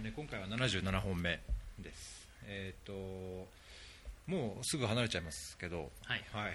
[0.00, 1.40] ね、今回は77本目
[1.78, 2.92] です、えーと、
[4.26, 6.52] もうすぐ離れちゃいますけど、はい、はい、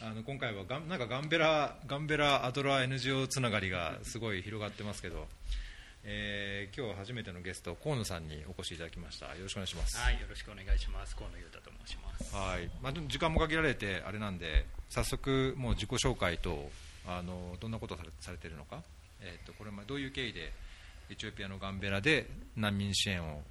[0.00, 5.26] あの今回はがなんかガンベラガンベラアドラー NGO つながりがすごい広がってますけど、
[6.04, 9.26] えー、今日は初めてのゲスト河野さんにお越しいただきました。
[9.26, 9.98] よろしくお願いします。
[9.98, 11.14] はいよろしくお願いします。
[11.14, 12.34] 河野裕太と申します。
[12.34, 12.70] はい。
[12.80, 16.70] まあ、時間も限られてあれなんで早速もう自己紹介と
[17.06, 18.82] あのどんなことをされているのか、
[19.20, 20.52] えーと、これまどういう経緯で
[21.12, 22.26] エチオピアのガンベラで
[22.56, 23.42] 難民支援を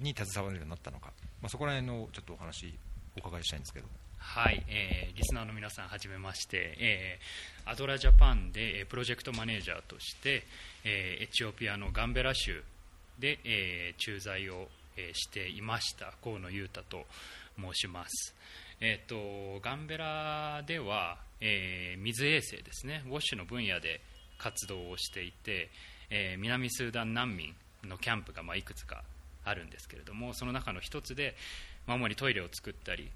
[0.00, 2.72] に携わるようになったのか、まあ、そこら辺のちょっとお話
[3.16, 3.86] お伺いしたいんですけど。
[4.16, 10.44] はい、えー、リスナーの皆さんはじめまして、えー、アドラジャパンでプロジェクトマネージャーとして、
[10.84, 12.62] えー、エチオピアのガンベラ州
[13.18, 17.04] で、えー、駐在を、えー、していました河野裕太と
[17.60, 18.34] 申します、
[18.80, 24.00] えーと、ガンベラでは、えー、水衛生ですねウォッシュの分野で
[24.38, 25.70] 活動をしていて、
[26.16, 27.52] えー、南スーダン難民
[27.84, 29.02] のキャンプがまあいくつか
[29.44, 31.34] あるんですけれどもその中の一つで、
[31.88, 33.10] まあ、主にトイレを作ったり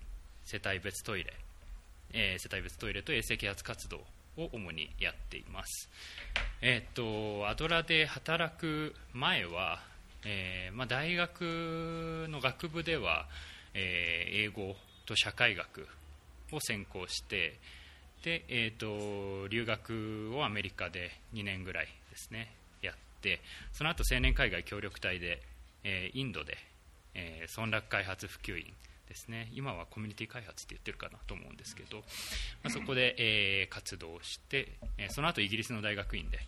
[0.44, 1.32] 世帯別トイレ、
[2.12, 3.98] えー、世帯別トイレと衛生啓発活動
[4.36, 5.88] を主にやっています、
[6.60, 9.78] えーと、アドラで働く前は、
[10.24, 13.26] えーまあ、大学の学部では、
[13.74, 14.74] えー、英語
[15.06, 15.86] と社会学
[16.50, 17.54] を専攻して
[18.24, 22.57] で、えーと、留学をアメリカで2年ぐらいですね。
[22.82, 23.40] やって
[23.72, 25.40] その後青年海外協力隊で、
[25.84, 26.56] えー、インドで、
[27.14, 28.64] えー、村落開発普及員
[29.08, 29.48] ですね。
[29.54, 32.04] 今はコミュニティ開発って言ってるかなと思うんですけど、ま
[32.64, 36.38] あ、そこで、えー、活動して、えー、その後イギリスの大学院で、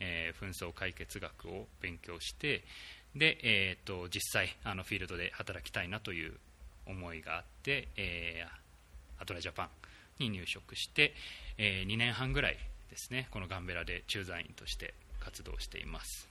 [0.00, 2.64] えー、紛争解決学を勉強して
[3.14, 6.32] で、えーと、実際あのフィールドで働きたいなという
[6.86, 9.68] 思いがあって、えー、アトラジャパン
[10.18, 11.14] に入職して、
[11.58, 12.58] えー、2年半ぐらい
[12.90, 13.28] ですね。
[13.30, 14.94] このガンベラで駐在員として
[15.26, 16.28] 活動しています。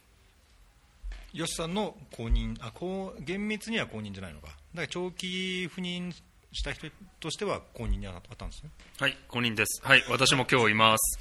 [1.33, 4.47] 吉さんの公認あこう厳密には公認じゃないのか。
[4.47, 6.13] だから長期赴任
[6.53, 6.87] した人
[7.19, 8.69] としては公認にあったんですね。
[8.99, 9.81] はい公認です。
[9.83, 11.19] はい私も今日います。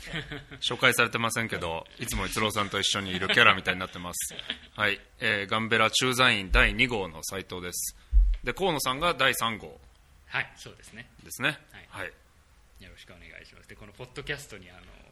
[0.62, 4.34] 紹介されてませんけどいつも逸郎さんと一緒にいるキャラみたいになってます。
[4.77, 7.97] はい、えー、ガンベラ駐在員第2号の斉藤です。
[8.44, 9.81] で河野さんが第3号。
[10.27, 11.10] はいそうですね。
[11.25, 11.59] ですね。
[11.72, 12.12] はい、はい。
[12.84, 13.69] よろしくお願いします。
[13.69, 15.03] でこのポッドキャストにあの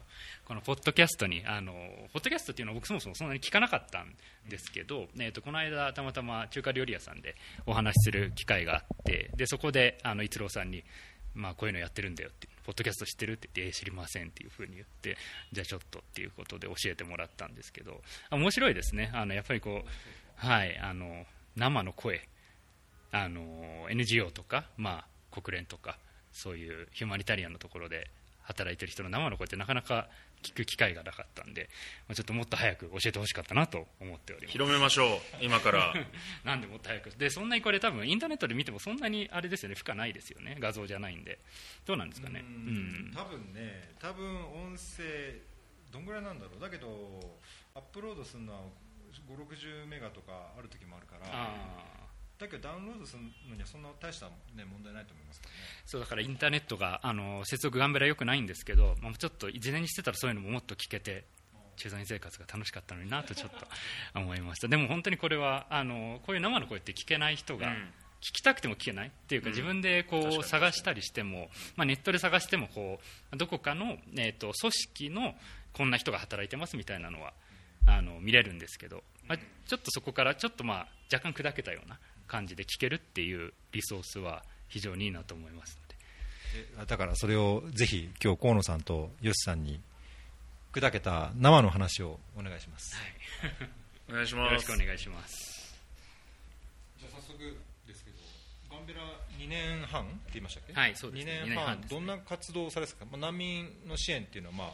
[0.45, 1.71] このポッドキャストにあの
[2.11, 4.13] ポッドキャストっていうのは僕そもそもそんなに聞かなかったん
[4.49, 10.83] ですけど、えーと、この間たまたま中華料理屋さんでお話しする機会があってでそこであの逸郎さんに
[11.35, 15.17] まあ、こういうのやってるんだよってポッドキャスト知ってるって言って、え、知りませんっていうふうに言って
[15.51, 19.09] じゃあちょっとっていうことで教えてもらったんですけど面白いですね。
[19.13, 21.25] あのやっぱりこうはいあの
[21.55, 22.27] 生の声
[23.11, 25.97] あの NGO とか、まあ、国連とか
[26.31, 28.09] そういうヒューマニタリアンのところで
[28.43, 30.07] 働いてる人の生の声ってなかなか
[30.43, 31.69] 聞く機会がなかったんで、
[32.07, 34.51] まあ、ちょっともっと早く教えてほしかったなと思っております。
[34.51, 35.93] 広めましょう今から。
[36.43, 37.09] なんでもっと早く。
[37.11, 39.75] でそんなにこれ多分インターネットで見てもそんなにあれですよね。
[39.75, 41.39] 負荷ないですよね画像じゃないんで。
[41.85, 42.41] どうなんですかね。
[42.41, 45.39] うん多分ね多分音声
[45.91, 46.59] どんぐらいなんだろう。
[46.59, 47.39] だけど
[47.75, 48.61] アップロードするのは
[49.27, 52.02] 560メガとかある時もあるから
[52.43, 55.57] だけどダウンロードするのにはそんな大した、ね、問題ないと思いますからね。
[55.85, 61.25] そうだからインターネットがあの接続ガンベラよくないんですけど、まあ、ちょっと事前にしてたらそういうのももっと聞けて
[61.77, 64.67] 駐在員生活が楽しかったのになとちょっと思いました。
[64.67, 67.73] でも本当にこれはあのこういう生の声って聞けない人が、
[68.21, 72.99] 聞きたくても聞けないっていうか、自分でこう探したりしても、まあ、ネットで探してもこ
[73.33, 75.35] うどこかの、えー、と組織の
[75.73, 77.33] こんな人が働いてますみたいなのは
[77.85, 85.87] あの見れるんですけど、まあ、ちょっとそこからちょっとまあ若干砕けたような感じで聞けるっていうリソースは非常にいいなと思いますの
[86.79, 86.85] で。
[86.85, 89.81] だからそれをぜひ今日河野さんと吉さんに
[90.71, 93.13] 砕けた生の話をお願いします、はい、
[94.09, 94.27] お願い。
[94.27, 95.75] しますよろしくお願いします。
[96.99, 97.39] じゃあ早速
[97.87, 98.17] ですけど
[98.71, 99.01] ガンベラ
[99.39, 100.73] 2年半って言いましたっけ？
[100.73, 104.73] はいそうです、ね、2年半、ね、どんな活動をされですか、まあ、難民の支援っていうのはまあ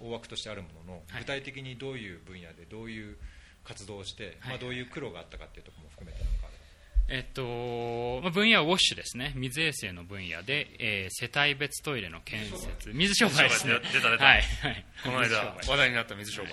[0.00, 3.16] 大枠としてあるものの、具体的にどういう分野でどういう
[3.64, 6.22] 活動をして、まあ、どういう苦労があったかっていうところも含めて
[7.10, 7.42] えっと、
[8.30, 16.48] 分野はウォッシュですね、水衛生の分野で、えー、世帯別トイレの建設、水商売ですね、出た出た、はい、はい、この間、話題になった水商売、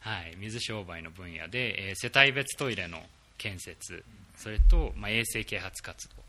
[0.00, 2.98] はい、水商売の分野で、えー、世帯別トイレの
[3.36, 4.04] 建設、
[4.36, 6.27] それと、まあ、衛生啓発活動、まあ、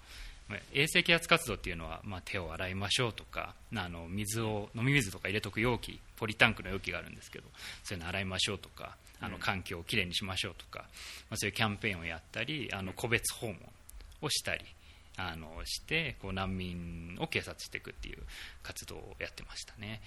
[0.73, 7.45] 衛生啓発活動っていうのは、まあ、手を洗いましょうとか、あの水を飲み水とか入れとく容器、ポリタンクの容器があるんですけど、
[7.83, 8.97] そういうの洗いましょうとか。
[9.21, 10.85] あの環境をきれいにしましょうとか、
[11.29, 13.57] まあ、そういうキャンペーンをやったりあの個別訪問
[14.21, 14.61] をしたり
[15.17, 18.19] あのしてこう難民を警察していくっていう
[18.63, 20.01] 活動をやってましたね、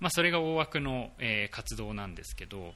[0.00, 2.74] まあ、それが大枠の、えー、活動なんですけど、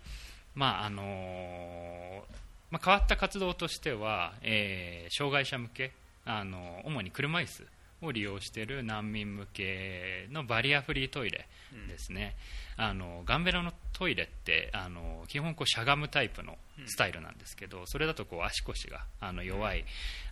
[0.55, 2.25] まああの
[2.71, 5.93] まあ、変わった活動としては、えー障害者向け
[6.25, 7.67] あの主に車椅子
[8.03, 11.47] を利用している難民向けのバリアフリートイレ
[11.89, 12.35] ですね、
[12.77, 19.85] あのガンベラのトイレってあの基本こうしゃがむタイプのスタイルなんですけど、それだとこう足腰があの弱い、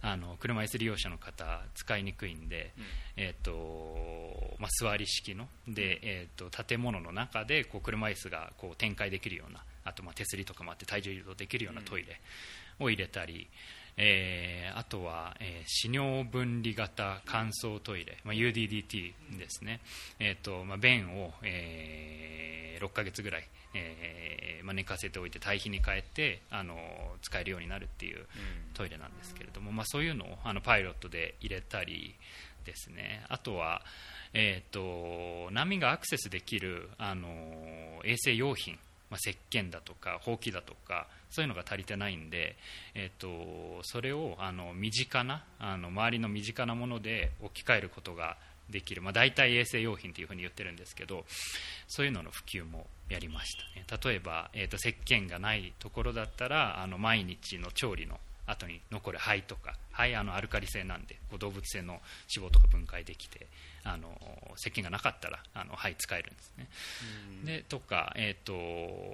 [0.03, 2.73] あの車椅子利用者の方使いにくいんで、
[3.17, 12.21] えーとまあ、座り式ので、えー、と建物の中でこう車椅子がこう展開できるようなあとまあ手すりとかもあって体重移動できるようなトイレ
[12.81, 13.49] を入れたり、
[13.97, 19.81] えーあとは、えー屎尿分離型乾燥トイレ、まあ、UDDT ですね、
[20.19, 26.77] えーとまあ、便を、え6ヶ月ぐらい、えーまあ、寝かせておいて堆肥に変えてあの
[27.23, 28.27] 使えるようになるっていう
[28.75, 32.15] トイレなんですけれども、まあ、そういうのをあのパイロットで入れたり
[32.65, 33.25] ですね。
[33.29, 33.83] あとは、
[34.33, 37.29] えー、と難民がアクセスできるあの
[38.05, 38.79] 衛生用品
[39.11, 42.57] まあ、石鹸だとかほうきだとかそういうのが足りてないんで、
[42.95, 48.37] えー、とそれをあの身近なあの周りの身近なもので置き換えることが
[48.71, 51.25] できる、まあ、大体衛生用品というふうに言ってるんですけど
[51.89, 53.85] そういうのの普及もやりましたね。
[54.05, 58.19] 例えば、えー、と石鹸がないところだったらあの毎日の調理の
[58.51, 62.01] 後に残る灰とか灰あのアルカリ性なんでこう動物性の
[62.35, 63.47] 脂肪とか分解できて
[63.85, 64.09] あの
[64.59, 66.69] 石鹸がなかったらあの灰使えるんですね、
[67.45, 68.53] でとか、えー、と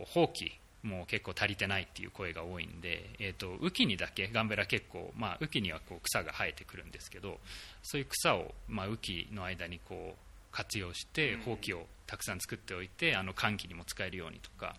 [0.06, 0.52] ほうき
[0.82, 7.38] も結構足りてないっていう声が多いんで、えー、と雨季にだけガンベラ結構、まあ、雨季にはこう草が生えてくるんですけど
[7.82, 14.76] そういう草を、まあ、雨季の間にこう活用してほうきをたくさん作っておいてあの寒気にも使えるようにとか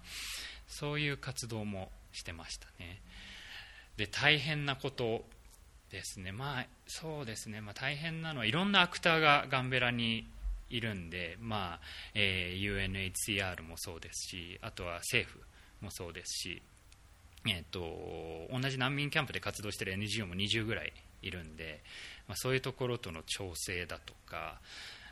[0.68, 3.00] そういう活動もしてましたね
[3.98, 5.26] で大変なこと
[5.92, 6.32] ですね。
[6.32, 10.28] まあそうですね、まあ、大変なのはいろんなアクターがガンベラに
[10.70, 11.80] いるんで、まあ
[12.14, 15.40] えー UNHCR もそうですしあとは政府
[15.82, 16.62] もそうですし、
[17.46, 21.82] えー、と同じ難民キャンプで活動している NGO も20ぐらいいるんで、
[22.28, 24.60] まあ、そういうところとの調整だとか、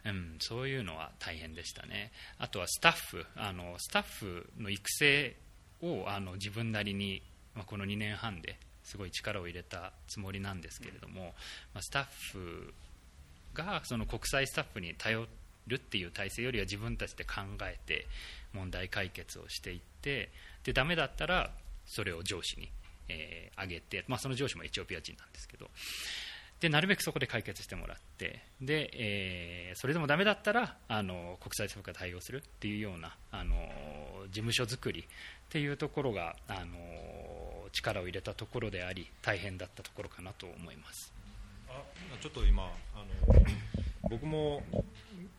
[0.06, 2.12] うん、そういうのは大変でしたね。
[2.38, 5.36] あとはスタッフあのスタッフの育成
[5.82, 7.22] をあの自分なりに、
[7.56, 11.34] まあ、この2年半ですごい力を入れたつもりなんですけれども、
[11.74, 12.74] まあ、スタッフ
[13.54, 15.26] がその国際スタッフに頼
[15.68, 18.06] るっていう体制よりは自分たちで考えて
[18.54, 20.30] 問題解決をしていって
[20.64, 21.52] でダメだったら
[21.86, 22.70] それを上司に、
[23.10, 25.70] えー上げて、まあ、その上司もエチオピア人なんですけど
[26.60, 33.56] でなるべくそこで解決してもらってで、えーそれでもダメだったらあの国際スタッフが対応するっていうようなあの
[34.28, 35.04] 事務所作りっ
[35.50, 36.78] ていうところがあの
[37.76, 41.14] 力を入れたところであり大変だったところかなと思います。
[41.70, 41.82] あ
[42.22, 42.64] ちょっと今
[42.96, 43.36] あの
[44.10, 44.64] 僕も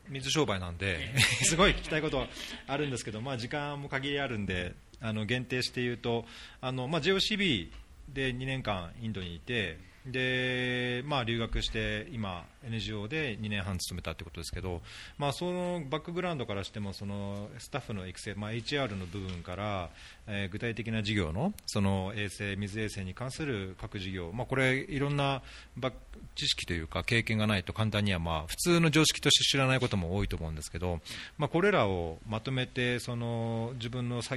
[0.09, 2.29] 水商売なんで すごい聞きたいことは
[2.67, 6.27] あるんですけど、まあ、時間も限りあるんであの限定して言うと
[6.61, 7.71] あの、まあ、JOCB
[8.09, 14.81] で2年間インドにいてで、まあ、留学して今 NGO で2年半勤めたということですけど、
[15.19, 19.91] まあ、そのバックグラウンドからしてもそのスタッフの育成、まあ、HR の部分から、
[20.27, 25.43] えー具体的な事業のその衛生水衛生に関する各事業、まあ、これいろんな
[25.77, 25.93] バ
[26.35, 31.01] 知識というか経験がないと簡単にはまあ普通の常識として知らないことも多いと思うんですけど、
[31.39, 34.37] まあ、これらをまとめてその自分のさ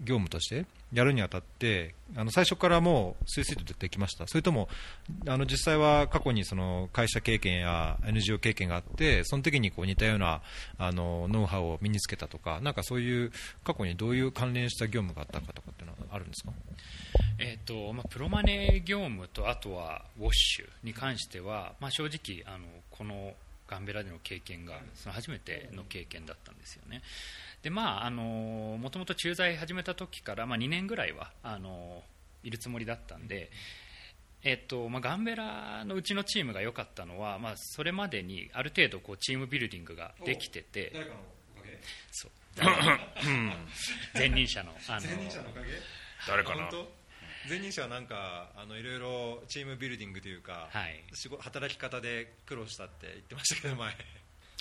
[0.00, 4.26] 業務としてやるにあたってあの最初からもうスイスイとできました。
[4.26, 4.68] それとも
[5.26, 10.40] あの実際は過去にその会社経験や NGO 経験があってその時にこう似たような
[10.78, 13.30] あのノウハウを身につけたとかなんかそういう
[13.62, 16.52] 過去にどういう関連した業務があったかとかっていうのはあるんですか？
[17.38, 23.32] えーとまあ、プロマネ業務とあとはウォッシュに関しては、まあ、正直あのこの
[23.70, 27.02] ガンベラでの経験がその初めての経験だったんですよね。
[27.62, 32.02] でまああのもともと駐在始めた時から、まあ、2年ぐらいはあの
[32.42, 33.50] いるつもりだったんで、
[34.42, 40.92] えっとまあ、ガンベラのうちのチームが良かったのは、まあ、それまでにある程度こうチームビルディングができてて
[42.10, 42.30] そう。
[44.14, 45.68] 前任者のあの前任者のおかげ？
[46.26, 46.70] 誰かな？
[47.48, 51.02] 前任者はなんかあのいろいろチームビルディングというか、はい。
[51.40, 53.94] 働き方で苦労したって言ってましたけど前。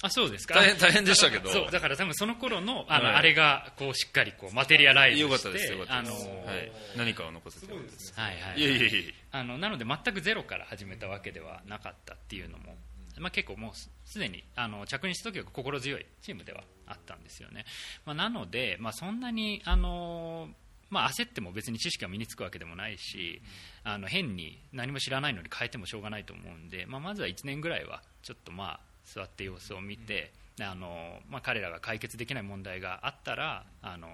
[0.01, 0.55] あそうですか？
[0.55, 1.49] 大変大変でしたけど。
[1.49, 3.15] そうだから多分その頃のあの、はい。
[3.15, 7.67] あれがこうしっかりこうマテリアライズしてよかったですよかったあのはい、何かを残せて。
[7.97, 9.13] すはいはいいえいえいえ。
[9.31, 12.77] あのなので全くゼロから始めたわけではなかったっていうのも、
[13.17, 17.65] まあ、結構もうすすでにあの着任した時は心強いチームではあったんですよね、
[18.05, 20.49] まあ、なので、まあ、そんなにあの
[20.89, 23.41] まあ、焦っても別に知識が身につくわけでもないし、
[23.83, 30.31] あの変に何も知らないのに変えてもしょうがないと思うんで、まあ、まずは1年ぐらいはちょっとまあ座って様子を見て、
[30.61, 34.07] あのまあ、彼らが解決できない問題があったらあの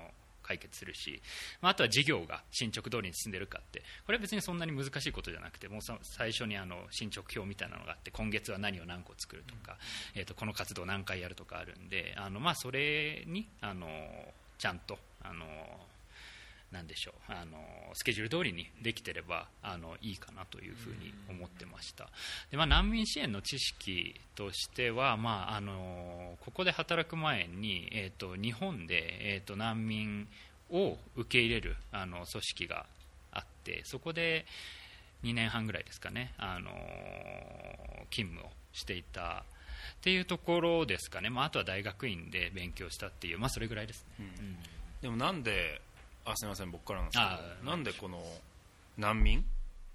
[0.46, 1.22] 解決するし、
[1.60, 9.78] まあ、あとは事業が進捗通りに進んでいるかってこれは別にそんなに難しいことじゃなくてもう最初にあの進捗表みたいなのがあって今月は何を何個作るとか、
[10.14, 13.88] えー、とこの活動何回やるとかあるんであの、まあ、それにあの
[14.60, 15.46] ちゃんとあの
[16.72, 17.32] なんでしょう。
[17.32, 17.58] あの
[17.94, 22.10] スケジュール通りにできてればあのいいかなというふうに思ってました。
[22.52, 30.28] で、まあ、難民支援の知識としては、まあ、あのここで働く前に、えーと、日本で、えーと、難民
[30.72, 32.86] を受け入れるあの組織が
[33.32, 34.46] あってそこで
[35.24, 36.70] 2年半ぐらいですかねあの
[38.12, 39.44] 勤務をしていた
[39.98, 44.58] っていうところですかね、まあ、あとは大学院で勉強したっていう、まあ、それぐらいですね、うん、
[45.02, 45.82] でもなんで
[46.26, 48.22] あすみません僕からなんですけどなんでこの
[48.98, 49.46] 難民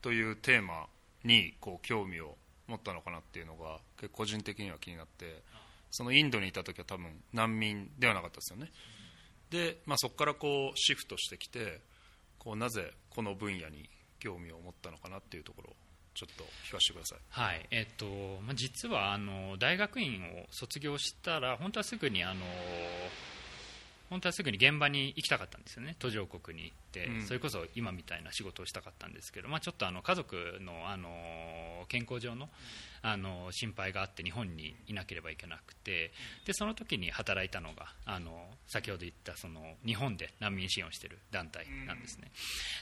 [0.03, 0.87] というテーマ
[1.25, 2.37] にこう興味を
[2.69, 5.43] 持ったのかなっていうのが結構個人的には気になって
[5.91, 8.71] そのインドにいた時は多分難民ではなかったですよね。
[9.51, 11.81] で、まあ、そこからこうシフトしてきて
[12.39, 13.89] こうなぜこの分野に
[14.21, 15.73] 興味を持ったのかなっていうところを
[16.15, 17.67] ちょっと聞かせてください、はい。
[17.71, 18.07] えっと
[18.43, 22.41] まあ、実はあの大学院を卒業したら本当はすぐにあの
[24.11, 25.95] 本当はすぐに現場に行きたかったんですよね。
[26.01, 31.09] 途上国に行って、うん、それこそ今みたいな仕事をしたかったんですけど、まあ、ちょっとあの家族のあの
[31.89, 32.49] 健康上の
[33.03, 36.13] あの心配があって日本にいなければいけなくて
[36.45, 42.31] でその時に働いたのがあの先ほど言ったその日本で難民支援をしている団体なんですね。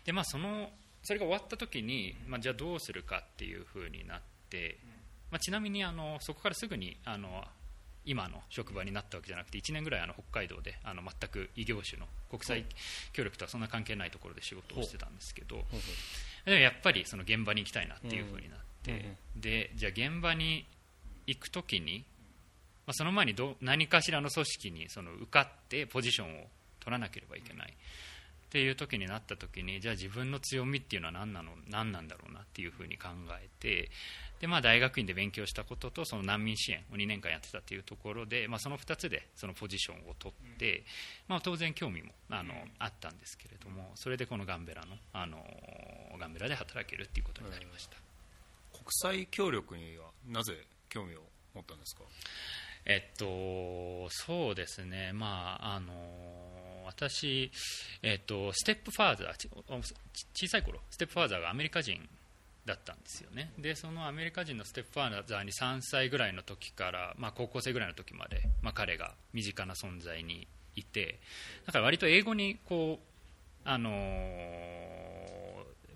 [0.05, 0.71] でまあ、その
[1.03, 4.21] それが終わった時に、まあ、じゃあどうするかっていうふうになっ
[4.51, 4.79] て、
[5.31, 7.45] まあ、ちなみにあのそこからすぐにあの
[8.09, 12.65] 今の職場になったわけじゃなくて1年ぐらいあの北海道であの全く異業種の国際
[13.13, 15.57] 協力とはそんな関係ないところで仕事をしてたんですけど
[16.47, 20.65] でもやっぱりその現場に行きたいなっていうふうになって、でじゃあ現場に
[21.27, 22.05] 行く時に、
[22.87, 26.47] まあ、その前にど何かしらの組織にその受かってポジションを
[26.81, 27.75] 取らなければいけない。
[28.49, 33.91] っていう時になった時にじゃあ自分の強みっていうのは何なの何なんだろうなっていうふうに考えて
[34.41, 40.83] で、まあ、大学院で勉強したこととその難民支援を2年間やってたというところで、まあ、その2つでそのポジションを取って、
[41.29, 45.45] まあ、当然興味もあのあったんですけれどもそれでこのガンベラのあの
[46.19, 47.97] ガンベラで働けるっていうことになりました、
[48.73, 50.55] 国際協力にはなぜ
[50.89, 51.21] 興味を
[51.55, 52.03] 持ったんですか？
[52.87, 55.93] えっと、そうですね、まああの
[56.89, 57.51] 私、
[58.03, 59.49] えっと、ステップファーザー
[60.35, 62.01] 小さい頃ステップファーザーがアメリカ人
[62.67, 71.19] だったんですよねでそのアメリカ人のステップファーザーに3歳ぐらいの時から、まあ、高校生ぐらいの時まで、まあ、彼が身近な存在にいて
[71.67, 73.95] だから割と英語にこう、あのー、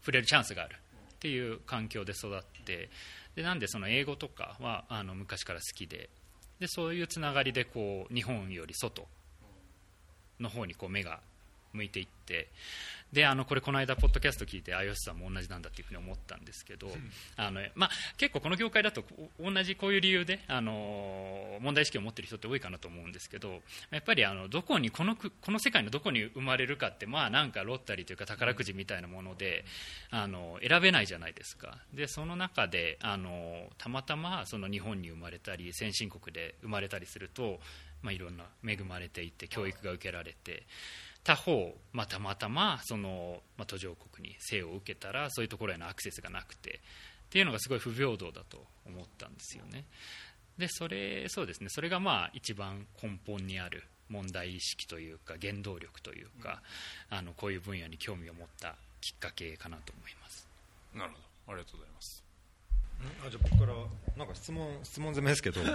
[0.00, 0.76] 触れるチャンスがある
[1.14, 2.88] っていう環境で育って
[3.36, 6.10] でなんでその英語とかはあの昔から好きで
[6.58, 9.06] でそういうつながりでこう日本より外
[10.42, 11.20] の方にこう目が
[11.72, 12.48] 向いていって
[13.12, 16.88] であのこれこの間ポッドキャスト聞いて iOS さんも同じなんだっていうふうに思ったんですけど、
[17.36, 19.04] あのまあ、結構この業界だと
[19.38, 29.66] 同じこういう理由であの問題意識を持っている人って多いかなと思うんですけどやっぱりあのどこにこのこの世界のどこに生まれるかってまあなんかロッタリーというか宝くじみたいなもので
[30.10, 31.76] あの選べないじゃないですか。
[31.92, 37.60] でその中であのたまたまその日本に生まれたり先進国で生まれたりすると、
[38.02, 40.64] まあ、いろんな恵まれていて教育が受けられて。
[41.24, 46.80] 他方、まあ、たまたまその、まあ、途上国に生を受けたらそういうところへのアクセスがなくて
[47.26, 49.84] っていうのがすごい不平等だと思ったんですよね。
[50.58, 56.60] でそれそうですねそれがまあ一番根本にある問題意識というか原動力というか、
[57.08, 60.46] あのこういう分野に興味を持ったきっかけかなと思います
[60.94, 61.10] なる
[61.46, 62.21] ほどありがとうございます
[63.26, 63.74] あじゃあ僕から
[64.16, 65.60] なんか質問質問攻めですけど。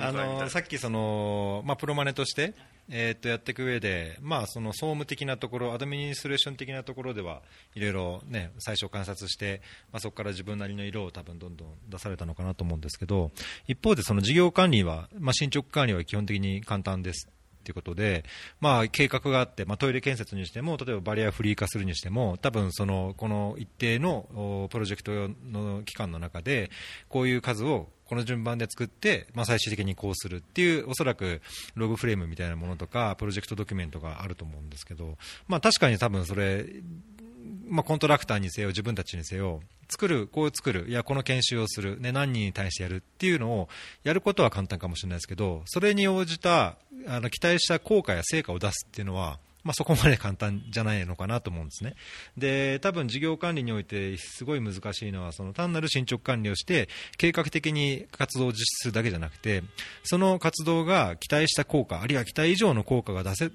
[0.00, 2.54] あのさっきその、まあ、プロマネとして
[2.92, 7.40] えー、とやっていく上で、まあ、その総務的なところアドミニストレーション的なところでは
[7.76, 13.30] いろいろ、ね、最初観察して、まあ、そこから自分なりの色を多分どんどん出されたのかなと思うんですけど
[13.68, 17.28] 一方でその事業管理は、まあ、進捗管理は基本的に簡単です
[17.64, 18.24] ということで、
[18.60, 25.12] まあ、計画があって、まあ、トイレ建設にしても例えばバリアフリー化するにしても多分そのこの一定のプロジェクト
[25.50, 26.70] の期間の中で
[27.08, 31.40] こういう数をこの順番で作って、まあ、最終的にこうするっていうおそらく
[31.76, 36.66] ログフレームみたいなものとかプロジェクトドキュメントがあると思うんですけど、まあ、確かに多分それ
[37.68, 43.68] まあ、コントラクターにせよ自分たちにせよ作る、こう作る、いやこの研修をする、ね、何人に対してやるっていうのを
[44.04, 46.76] やることは簡単かもしれないですけどそれに応じた
[47.06, 51.94] あの期待した効果や成果を出すっていうのはまあ、そこまで簡単じゃないのかなと思うんですね。
[52.36, 56.88] で、多分事業管理においてすごい難しいのは、その単なる進捗管理をして、
[57.18, 59.62] 計画的に活動を実施するだけじゃなくて、
[60.02, 63.50] その活動が期待した効果、あるいは期待以上の効果が出せ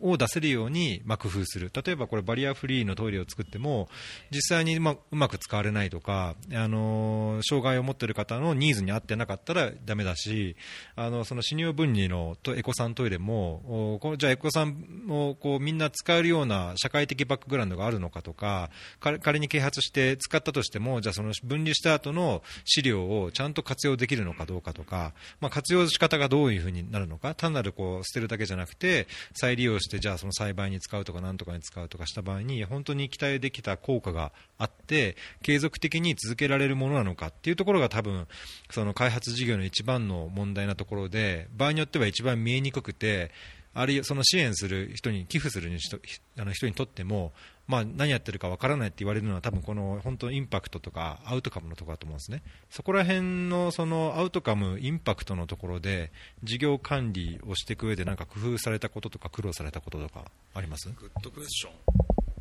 [0.00, 3.88] を出せるように、まあ、工夫する、例えばこれ、バリアフリーのトイレを作っても、
[4.30, 10.56] 実際に、まあ、うまく使われないとか、あの障害を持っている方のニーズに合ってなかったらだめだし、
[10.96, 38.26] あのその死尿分離のエコさんトイレも、こじゃあエコさんをこうみんな使えるような社会的バックグラウンドがあるのかとか、仮に啓発して使ったとしても、じゃあその分離した後の資料をちゃんと活用できるのかどうかとか、まあ、活用仕方がどういうふうになるのか、単なるこう捨てるだけじゃなくて、再利用して、じゃあその栽培に使うとか、なんとかに使うとかした場合に、本当に期待できた効果があって、継続的に続けられるものなのかっていうところが多分、
[38.70, 43.30] その開発事業の一番の問題なところで、場合によっては一番見えにくくて、
[43.72, 45.98] あるいはその支援する人に寄付する人
[46.38, 47.32] あの人にとっても、
[47.70, 52.42] まあ、何やってるかわからないって言われるのは多分この本当インパクトとかアウトカムのところだと思うんですね。
[52.68, 56.10] そこら辺のそのアウトカムインパクトのところで
[56.42, 60.88] 事業管理をしていく上でなんか工夫されたこととか苦労されたこととかあります？
[60.90, 61.72] グッドクエスチョン。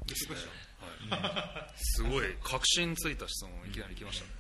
[0.08, 0.16] で
[0.80, 4.32] すね、はい、すごい確信ついた質問いきなり来ましたね、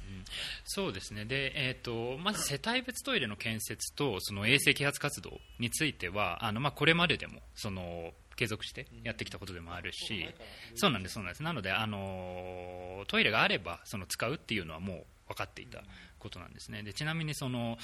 [0.65, 1.25] そうですね。
[1.25, 10.27] で、えーと、まず世帯別トイレの建設とその衛生啓発活動についてはあの、まあ、これまででもその継続してやってきたことでもあるし、
[10.75, 15.81] そうなんです、そうなんです、なので、あのトイレがあればその使うっていうのはもう分かっていた
[16.17, 16.83] ことなんですね。
[16.83, 17.77] でちなみにその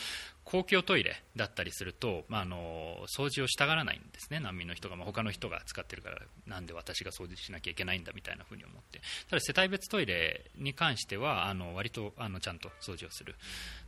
[0.43, 13.35] 公共トイレだったりすると、まあ、あの掃除をしたがらないんですね、難民の人が、まあ、他の人が使ってるから、なんで私が掃除しなきゃいけないんだみたいなふうに思って、ただ世帯別トイレに関しては、あの割とあのちゃんと掃除をする。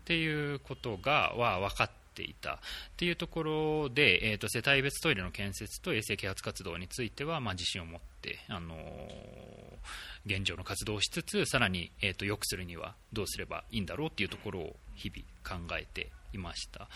[0.02, 2.54] っていうことがは分かってていた。
[2.54, 2.58] っ
[2.98, 16.90] ていうところで、えーと、世帯別トイレの建設と衛生啓発活動については、まあ、自信を持って、あのー、現状の活動をしつつさらに、えーと、良くするにはどうすればいいんだろうというところを日々考えていました。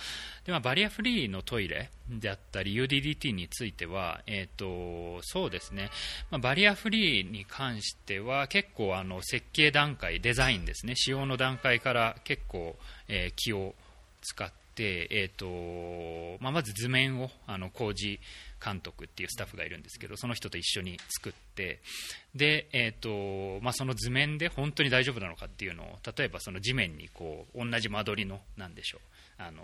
[0.43, 5.89] で、まあ、バリアフリーのトイレであったり UDDT については、えーとそうですね。
[6.31, 10.95] まあ、バリアフリーに関しては結構あの設計段階デザインですね。
[10.95, 12.75] 使用の段階から結構、
[13.07, 13.75] えー、気を
[14.21, 18.19] 使って、えーとまあ、まず図面をあの工事
[18.63, 21.79] 監督っていうスタッフがいるんですけどその人と一緒に作って
[22.35, 28.99] で、えーとまあ、その図面で本当に大丈夫なのかっていうのを例えばその地面にこう同じ間取りのなんでしょ
[29.39, 29.63] うあの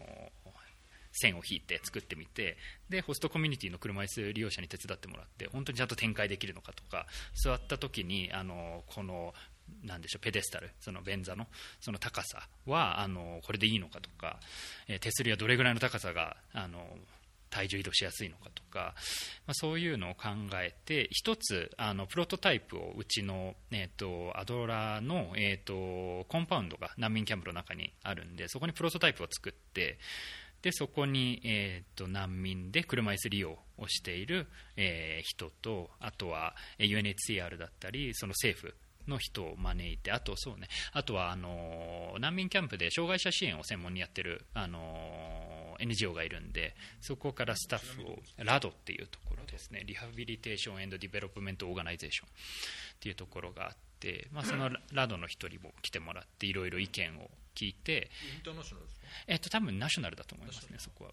[1.18, 2.58] 線を引いて作ってみて
[2.90, 9.34] でホストコミュニティの車椅子利用者に手伝ってもらって本当にちゃんと展開できるのかとか座った時にあのこの
[9.84, 11.48] なんでしょうペデスタル、その便座の
[11.80, 14.40] その高さはあのこれでいいのかとか、
[14.88, 16.98] え、手すりはどれぐらいの高さがあの
[17.50, 18.94] 体重移動しやすいのかとか、
[19.46, 29.98] まあ、そういうのを考えて一つあのプロトタイプをうちの、えーと、アドラーの、えーと、コンパウンドが難民キャンプの中にあるんでそこにプロトタイプを作って
[30.62, 38.74] でそこに、えーと難民で車椅子利用をしている、えー、人とあとは UNHCR だったりその政府
[39.08, 52.32] の人を招いて、あとそうね、あとはあの難民キャンプで障害者支援を専門にやってるあの NGO がいるんで、そこからスタッフを、 RaDO っていうところですね、 Rehabilitation and Development Organization っ
[53.00, 58.10] ていうところがあって、まあ、その RaDO の一人も来てもらって、いろいろ意見を聞いて、
[59.28, 61.12] えっと多分ナショナルだと思いますね、そこは。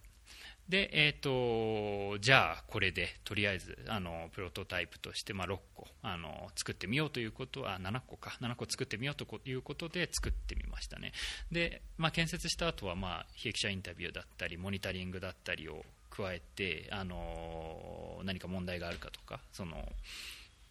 [0.68, 8.38] で、えーと、じゃあこれでとりあえずあのプロトタイプとして、まあ、6個あの作ってみようということは7個か。
[8.40, 11.12] 7個作ってみようということで作ってみましたね。
[11.53, 19.77] で、まあ、建設した後はまあ被益者インタビューだったりモニタリングだったりを加えてあの何か問題があるかとかその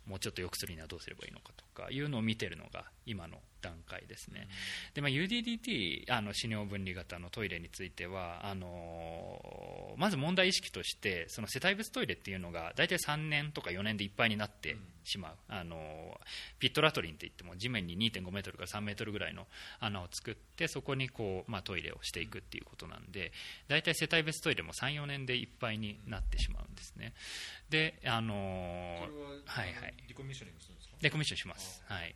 [0.08, 1.63] もうちょっと良くするにはどうすればいいのかと。
[1.74, 4.50] かいうのを見てるのが今の段階ですね、
[4.94, 16.20] でまあ、UDDT あの死尿分離型のトイレについてはあのまず問題意識としてその世帯別トイレっていうのが大体3年とか4年でいっぱいになってしまう、あの
[16.60, 19.48] ピットラトリンっていっても地面に2 5メートルから3メートルぐらいの
[19.80, 23.32] 穴を作ってそこにこう、まあ、トイレをしていくっていうことなんで
[23.70, 27.14] 大体世帯別トイレも3、4年でいっぱいになってしまうんですね。
[27.70, 28.34] であの
[29.46, 29.94] はいはい。
[30.08, 30.93] リコミッショニングするんですか？
[31.04, 32.16] レコミッションします、はい、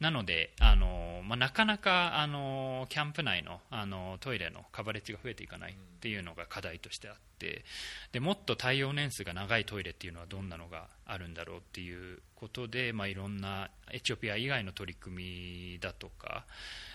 [0.00, 7.64] なので、あのまあ、なかなか、あのキャンプ内の、あのトイレのカバレッジが増えていかないっていうのが課題としてあって
[8.12, 16.44] でもっと対応年数が長いトイレっていうのはどんなのがあるんだろうっていうことで、まあ、いろんなエチオピア以外の取り組みだとか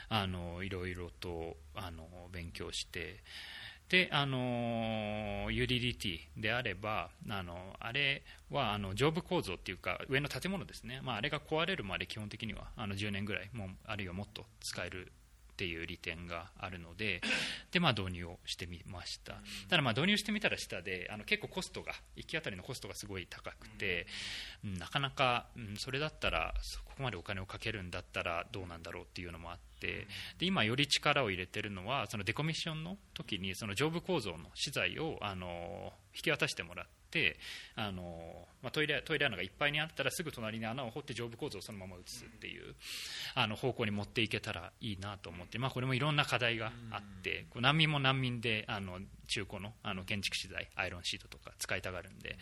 [0.09, 3.23] あのいろいろとあの勉強して。
[3.89, 15.11] で、あのユリリティであれば、あのあれはあの上部構造っていうか、上の建物ですね、まあ、あれが壊れるまで基本的にはあの10年ぐらい、もあるいはもっと使える
[15.59, 17.19] っていう利点があるので
[17.71, 19.33] で、まあ、導入をしてみました。
[19.67, 24.07] ただまあ導入してみたら下であの結構コストが1機当たりのコストがすごい高くて、
[24.63, 37.37] うん、なかなか、うん、それだったらそこまでお金をかけるんだったらどうなんだろうっていうのもあってで今より力を入れてるのはそのデコミッションの時にその上部構造の資材をあの引き渡してもらってって
[37.75, 42.75] あの、まあ、トイレトイレ穴がいっぱいにあったらすぐ隣に穴を掘って上部構造をそのまま移すっていう
[43.33, 52.37] あの方向に持っていけたらいいなと思って、まあ、これもいろんな課題があってこう難民も難民であの中古のあの建築資材アイロンシートとか使いたがるんで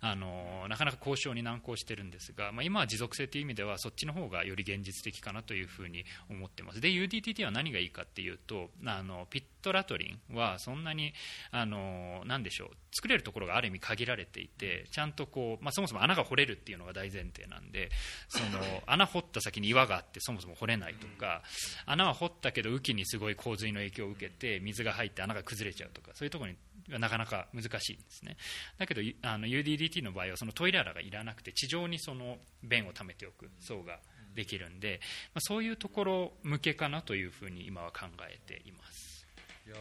[0.00, 6.80] あのなかなか交渉に難航してるんですが、まあ、今は持続性という意味ではそっちの方がより現実的かなというふうに思ってます。
[6.80, 11.12] で UDTT は何がいいかっていうとあのピットラトリンはそんなに
[11.50, 17.90] あのなんでしょう作れるところがある意味限られていてちゃんとこう、まあ、そもそも穴が掘れるっていうのが大前提なんで
[18.28, 21.42] その 穴掘った先に岩があってそもそも掘れないとか
[21.86, 28.36] 穴は掘ったけど雨季にすごい洪水の影響を受けて水が入って穴が崩れちゃうとかそういうところになかなか難しいんですね。
[28.78, 34.00] だけどあの UDDT の場合はそのトイレ穴がいらなくて地上にその便を溜めておく層が
[34.34, 35.00] できるんで、
[35.34, 39.26] まあ、そういうところ向けかなというふうに今は考えています。
[39.66, 39.76] いや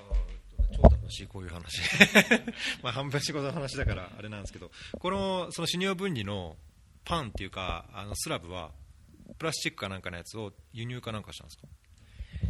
[0.75, 1.81] 超楽しいこういう話。
[2.83, 6.57] まあ半分仕事の話だからあれなんですけどこのその死尿分離の
[7.05, 8.71] パンっていうかあのスラブは
[9.37, 11.67] プラスチックかなんかのやつを輸入かなんかしたんですか？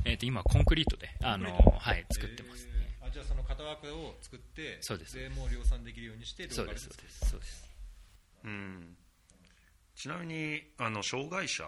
[0.05, 5.15] えー、と今コンクリートであの、はい、作ってます、ね、あじゃあその型枠を作ってそうです。
[5.17, 7.69] でもう量産できるようにしてそうですそうですそうです。
[8.43, 8.97] うん。
[9.95, 11.63] ちなみにあの障害者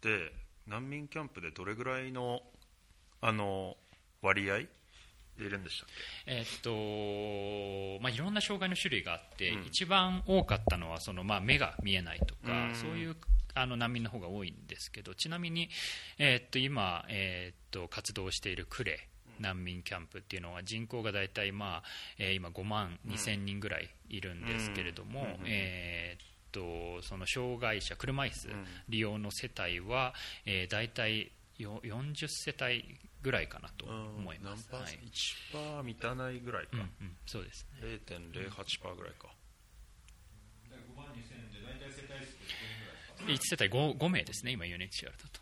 [0.00, 0.32] で
[0.66, 2.42] 難民キャンプでどれぐらいの
[3.20, 3.76] あの
[4.22, 4.60] 割合
[5.44, 5.94] いるんでしたっけ、
[6.26, 13.16] えー、っとまあ、いろんな障害の種類があって、うん、一番多かったのはその、まあ、目が見えないとか、そういう
[13.54, 15.68] あの難民の方が多いんですけどちなみに、
[16.18, 18.84] えー、っと今、えー、っと活動している呉
[19.40, 21.82] 難民キャンプっていうのは人口が大体、まあ
[22.18, 28.48] えー、今5万2000人ぐらいいるんですけれども、えーとその障害者車椅子
[28.88, 30.14] 利用の世帯は、
[30.46, 34.98] えー、大体40世帯ぐらいかなと思います、はい、
[35.52, 38.00] 1%満たないぐらいか、うんうん、そうですね。
[38.06, 39.28] 0.08%ぐらいか。
[43.26, 45.40] 1世帯 5, 5名ですね今 UNHCR だと、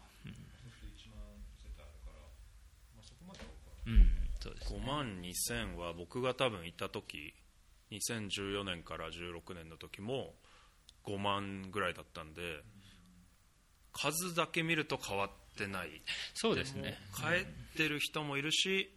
[3.86, 4.10] うん、うん、
[4.40, 7.34] そうです、ね、5万2000は僕が多分行った時
[7.92, 10.34] 2014年から16年の時も
[11.06, 12.62] 5万ぐらいだったんで
[13.92, 16.02] 数だけ見ると変わってない。
[16.34, 16.98] そうですね。
[17.14, 18.92] 帰ってる人もいるし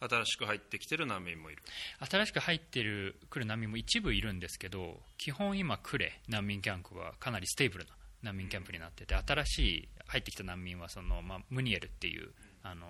[0.00, 1.62] 新しく入ってきてる難民もいる。
[2.10, 7.90] 新しく入ってる来る難民も一部いるんですけど基本今クレ難民キャンプはかなり stable な
[8.22, 12.30] 難民キャンプになってて新しい入ってきた難民はその、まあ、ムニエルっていう
[12.62, 12.86] あの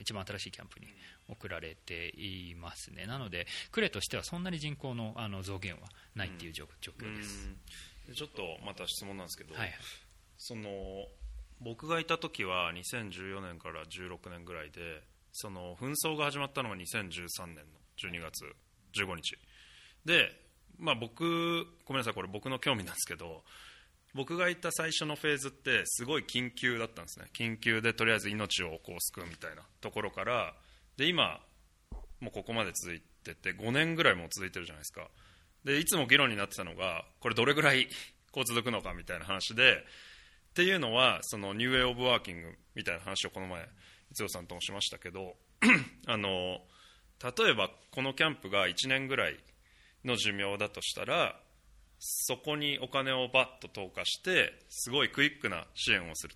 [0.00, 0.86] 一番新しいキャンプに
[1.28, 3.06] 送られていますね。
[3.06, 7.48] なので呉としてはそんなに人口のあの増減はないっていう状,、況です。
[8.14, 9.74] ちょっとまた質問なんですけど、はい、
[10.38, 10.68] その
[11.60, 17.62] 僕がいた時は2014年から16年ぐらいでその紛争が始まったのが2013年の
[17.98, 18.44] 12月
[18.94, 19.36] 15日。
[20.04, 20.30] で、
[20.78, 23.42] まあ、僕ごめんなさいこれ僕の興味なんですけど
[24.14, 27.26] 僕が行った最初のフェーズってすごい緊急だったんですね。
[27.36, 30.54] 緊急でとりあえず命をこう救うみたいなところから
[30.96, 31.40] で今
[32.20, 35.08] もうここまで続いてて5年ぐらいも続いてるじゃないですか。
[35.64, 37.88] でいつも議論になってたのがこれどれぐらい
[38.30, 39.84] こう続くのかみたいな話で
[40.56, 43.68] っていうのはそのニューウェイ・オブ・ワーキングみたいな話をこの前
[44.10, 45.34] 逸郎さんともしましたけど
[46.08, 46.60] あの
[47.22, 49.36] 例えばこのキャンプが1年ぐらい
[50.02, 51.38] の寿命だとしたら
[51.98, 56.34] そこにお金をバッと投下してすごいクイックな支援をする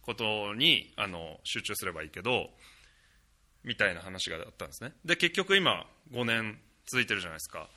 [0.00, 2.50] ことにあの集中すればいいけど
[3.64, 4.92] みたいな話があったんですね。
[5.04, 7.68] で結局今5年続いてるじゃないですか。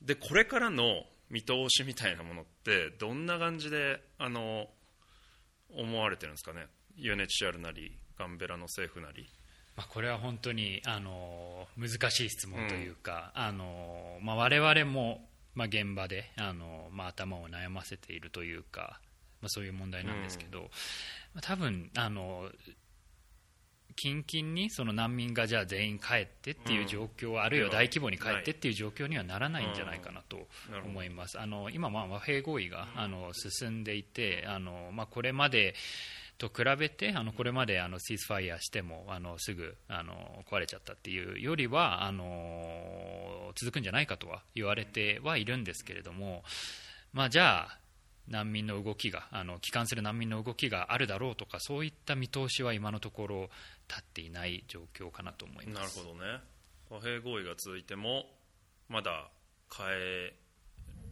[0.00, 4.68] でこれからの見通しみたいなものってどんな感じであの
[5.76, 6.66] 思われてるんですかね
[6.98, 9.28] ？UNHCR なりガンベラの政府なり。
[9.74, 19.00] まあ、これは本当にあの難しい質問というか、うん、あのまあ、我々もまあ、現場であの、まあ、頭を悩ませているというか、
[19.40, 20.70] まあ、そういう問題なんですけど、
[21.34, 22.50] うん、多分あの
[23.96, 30.46] 近々にその難民がじゃあ全員帰ってっていう状況、うん、あるいは大規模に帰ってっていう状況にはならないんじゃないかなと
[30.84, 31.38] 思います。
[31.38, 35.74] あの今、和平合意があの進んでいてあの、まあ、これまで
[36.38, 46.42] と比べてあのこれまであのシーズファイヤーしてもあのすぐあの壊れちゃったっていうよりはあの続くんじゃないかとは言われてはいるんですけれども、
[47.12, 47.78] まあ、じゃあ
[48.28, 53.50] 難民の動きがあの帰還する難民の動きがあるだろうとかそういった見通しは今のところ
[53.92, 55.98] 立っていない状況かなと思います。
[55.98, 56.40] なるほどね。
[56.88, 58.24] 和平合意が続いても
[58.88, 59.30] まだ
[59.74, 60.34] 変え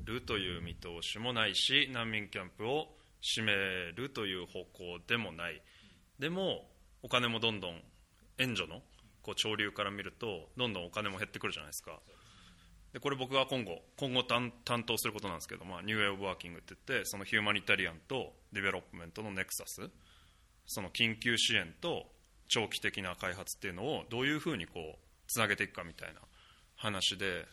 [0.04, 2.88] るという見通しもないし難民キャンプを
[3.20, 3.52] 閉め
[3.92, 5.62] るという方向でもない。
[6.18, 6.70] でも
[7.02, 7.82] お金もどんどん
[8.38, 8.80] 援助の
[9.22, 12.00] こう潮流から見るとどんどんお金も減ってくるじゃないですか。
[12.94, 14.52] でこれ僕が今後今後担
[14.86, 19.88] 当することなんですけど、まあ、 New Way of Working って言ってその humanitarian と development の nexus
[20.66, 22.06] その緊急支援と
[22.50, 26.20] 長期的な開発っていうのをどういうふうにこうつなげていくかみたいな
[26.76, 27.46] 話で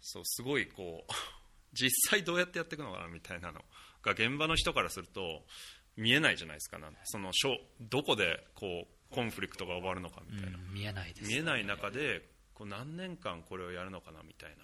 [0.00, 1.12] そうすごいこう
[1.72, 3.64] 実際どうやってやっていくのかなみたいなの
[4.02, 5.46] が現場の人からすると
[5.96, 7.32] 見えないじゃないですかその
[7.80, 14.56] どこでこう conflict が終わるのかみたいな、うん、見えないね、見えない中でこう何年間これをやるのかなみたい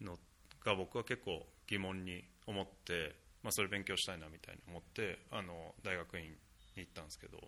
[0.00, 0.18] なの
[0.64, 6.36] が僕は結構疑問に思って、まあ、それ勉強したいなみたいに思ってあの大学院に
[6.76, 7.38] 行ったんですけど、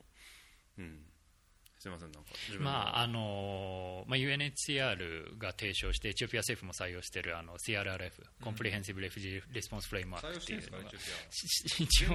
[0.78, 0.98] うん、
[1.82, 2.30] すみませんなんか
[2.60, 10.84] まああのまあ、UNHCR が提唱してエチオピア政府も採用しているあの CRRF、 Comprehensive Refugee Response Framework っていうのが
[11.80, 12.14] 一応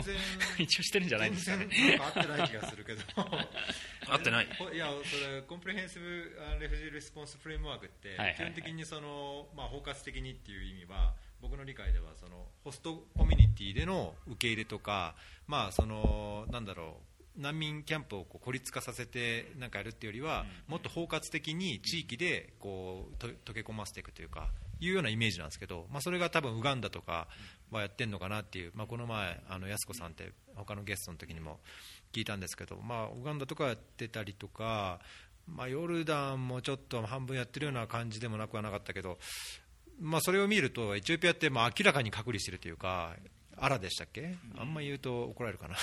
[0.58, 1.68] 一応してるんじゃないですかね。
[2.00, 3.02] 合ってない気がするけど。
[4.08, 4.48] 合ってない。
[4.74, 15.16] いやそれ Comprehensive Refugee Response Framework って、基本的にその、まあ、包括的にっていう意味は僕の理解ではそのホストコミュニティでの受け入れとか、
[15.46, 17.07] まあ、そのなんだろう
[17.38, 27.28] 難民キャンプをこう孤立化させてなんかやるっていうよりは、もっと包括的に地域でこうと溶け込ませていくというかいうようなイメージなんですけど、まあ、それが多分ウガンダとか
[27.72, 31.60] はやってるのかなっていう、まあ、この前あの安子さんって他のゲストの時にも
[32.14, 35.00] 聞いたんですけど、まあ、ウガンダとかやってたりとか、
[35.48, 39.18] まあ、ヨルダンもちょっと半分やってるような感じでもなくはなかったけど、
[40.00, 43.16] まあ、それを見るとエチオピアってまあ明らかに隔離してるというか
[43.60, 45.76] アラでしたっけ、あんま言うと怒られるかな。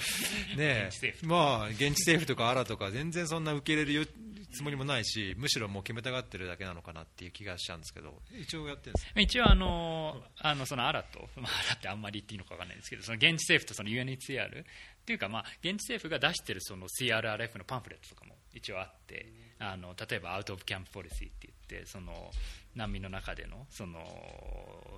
[0.56, 0.90] ね
[1.22, 4.08] まあ現地政府とかアラとか全然そんな受け入れる
[4.52, 8.22] つもりもないしむしろもう決めたがってるだけなのかなっていう気がしちゃうんですけど。
[8.32, 14.64] 一応やってるんです一応あのあのそのアラと、まあ、アラってあんまり言っていいのか分からないですけどその現地政府とその UNHCR っ
[15.04, 19.26] ていうか、まあ、現地政府が出してるその CRRF のパンフレットとかも一応あって
[19.60, 22.12] あの例えばアウト・オブ・キャンプ・ポリシーって言ってその
[22.76, 24.00] 難民の中でのその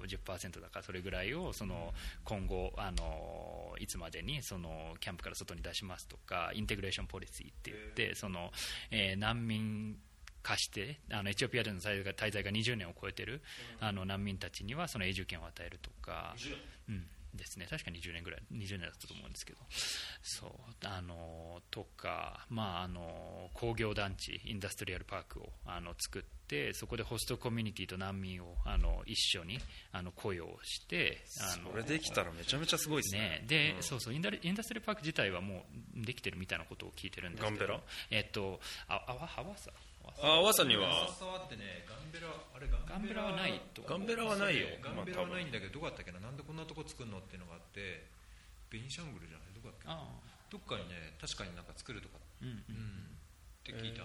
[0.07, 1.93] 10%だかそれぐらいをその
[2.25, 8.51] 今後あのいつまでにそのキャンプから外に出しますとかインテグレーション・ポリシーって言ってその、
[8.91, 9.97] えー、難民
[10.43, 13.43] 化してあのエチオピアでの滞在が20年を超えている
[13.81, 16.35] あの難民たちにはその永住権を与えるとか、
[16.89, 17.67] うん、ですね。
[17.69, 19.59] 確か20年ぐらい20年だったと思うんですけど。
[20.23, 20.51] そう
[20.87, 29.59] あのとか、まあ、あの工業団地インダストリアルパークをあの作ってそこでホストコミュニティと難民をあの一緒に
[29.93, 35.65] あの雇用してあのそれできたらめちゃめちゃすごいですね、ね、で、うん、そうそうインダインダストリアルパーク自体はも
[35.97, 37.81] うできてるみたいなことを聞いてるんですけど。
[38.11, 39.71] えっとああわはわさ
[40.23, 41.07] あわさには？
[41.45, 48.07] ってねガンベラあれガンベラはないとガンベラはないよガンベラはないんだけどどこだったっけななんでこんなとこ作るのっていうのがあって
[48.71, 49.87] ベニシャングルじゃないどこだっけ
[50.51, 54.03] どっかにね確かになんか作るとか、うんうん、って聞いた、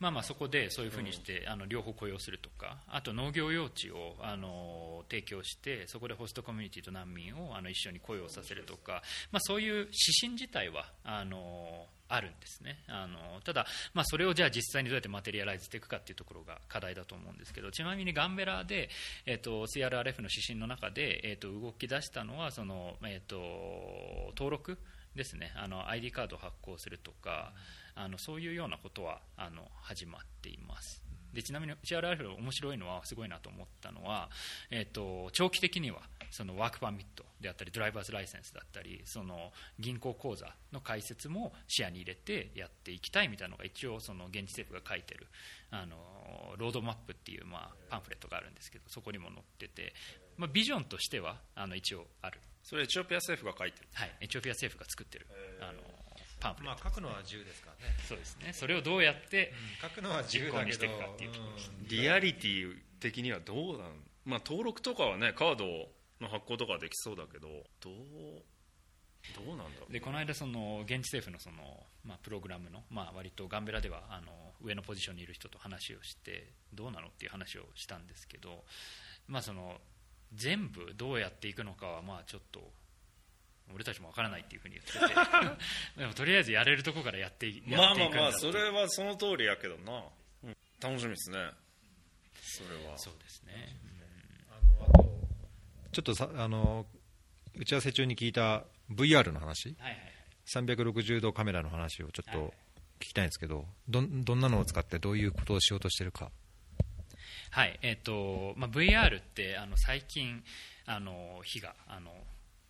[0.00, 12.78] まあまあそこでそういうふうにして、あの両方雇用するとかあと農業用地をあの提供してそこでホストコミュニティと難民をあの一緒に雇用させるとか、まあ、そういう指針自体はあのあるんですね。
[12.88, 18.88] あのただ、まあ、それをじゃあ実際にどうやってマテリアライズしていくかっていうところが課題だと思うんですけどちなみにガンベラで、
[19.26, 24.78] えーと、CRRF の指針の中で、えーと、動き出したのはその、えーと、登録
[25.14, 25.52] ですね。
[25.56, 27.52] あの ID カードを発行するとか、
[27.94, 31.03] あのそういうようなことはあの始まっています。
[31.34, 34.30] でちなみに CRF 面白いのはすごいなと思ったのは、
[34.70, 35.98] えーと、長期的には
[36.30, 45.26] そのワークパーミットであったりドライバーズライセンスだったりその銀行口座の開設も視野に入れてやっていきたいみたいなのが一応その現地政府が書いてる
[45.70, 45.96] あの
[46.56, 49.92] ロードマップっていう、まあ、パンフレットがあるんですけどそこにも載ってて、
[50.36, 52.40] まあ、ビジョンとしてはあの一応ある。
[52.62, 53.88] それエチオピア政府が書いてる。
[53.92, 55.26] はいエチオピア政府が作ってる
[55.60, 55.80] あの
[56.44, 57.94] パンフレット、まあ、書くのは自由ですからね。
[58.06, 58.52] そうですね。
[58.52, 60.86] それをどうやって、うん、書くのは自由だけど
[61.88, 63.92] リアリティ的にはどうなん？
[64.26, 65.64] まあ登録とかはねカード
[66.20, 67.48] の発行とかできそうだけど
[67.80, 67.94] どう
[69.34, 69.92] どうなんだろう？
[69.92, 78.64] でこの間その現地政府のその、まあ、プログラムの、まあ、割とガンベラではあの上のポジションにいる人と話をしてどうなのっていう話をしたんですけど、
[79.28, 79.76] まあ、その
[80.34, 82.60] 全部どうやっていくのかはまあちょっと
[83.72, 84.98] 俺たちもわからないっていうふうに言ってて。
[85.98, 90.04] でもとりあえずやれるとこからやってやっていくまあまあまあそれはその通りやけどな、
[90.44, 91.50] うん、楽しみですね。
[92.40, 92.98] それは。
[92.98, 93.76] そうですね、
[94.50, 95.28] うん、あのあと
[95.92, 96.86] ちょっとさあの
[97.54, 99.68] 打ち合わせ中に聞いた VR の話。
[99.68, 100.14] はいはいはい
[100.46, 102.46] 360度カメラの話をちょっはい。
[102.46, 102.54] と
[103.00, 106.30] 聞きたいんですけどどんどんなのを使ってどういうことをしようとしてるか。
[107.50, 107.78] はい。
[107.82, 110.42] えっとまあ、VR ってあの最近
[110.86, 112.12] あの火があの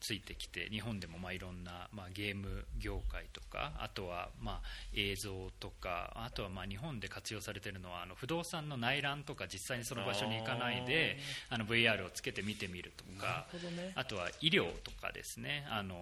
[0.05, 4.63] ついてきて日本でもまあいろんな、まあ、ゲーム業界とかあとはまあ
[4.95, 11.17] 映像とかあとはまあ日本で活用されているのはあの不動産の内覧とか実際にその場所に行かないで
[11.49, 13.47] あの VR をつけて見てみるとか
[13.95, 15.97] あとは医療とかですねあの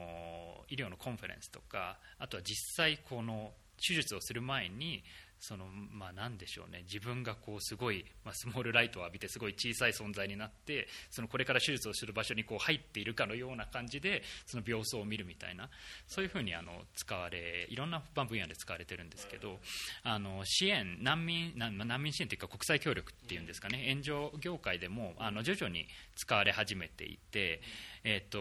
[0.69, 5.05] 医療のコンファレンスとかあとは実際この手術をする前に
[5.43, 6.85] そのまあなんでしょうね。
[6.85, 15.69] 自分がこうすごい、まあ、スモールライトを浴びてすごい小さい存在になってそのこれから手術をする場所にこう入っているかのような感じでその病巣を見るみたいな。
[16.07, 19.59] そういうふうにあの使われいろんな分野で使われてるんですけど
[20.05, 23.83] あの支援難民難民支援というか国際協力っていうんですかね。
[23.89, 27.61] 援助業界でもあの徐々に使われ始めていて、
[28.05, 28.39] えっと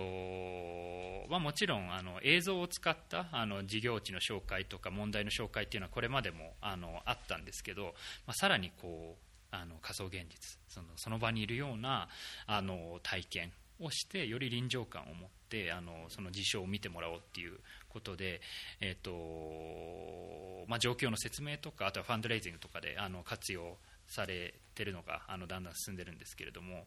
[1.32, 7.94] まあ、もちろんあの映像を使ったあの事業地の紹介とか問題の紹介っていうのはこれまでもあのあったんですけど、
[8.28, 12.10] まあ、さらにこうあの仮想現実そのその場にいるような
[12.48, 17.54] あの体験をしてより臨場感を持ってあのその事象を見てもらおうっていう
[17.88, 18.42] ことで、
[18.82, 26.86] えっとまあ、状況の説明とかあとはファンドレイジングとかであの活用されてるのがあのだんだん進んでるんですけれども、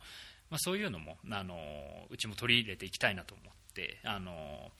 [0.54, 1.56] まあ、そういうのもあの
[2.10, 4.70] うちも取り入れていきたいなと思ってあの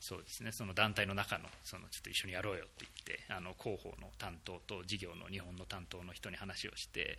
[0.00, 7.18] そうですねその団体の中のそのちょっと一緒にやろうよって言ってあの広報の担当と事業の日本の担当の人に話をして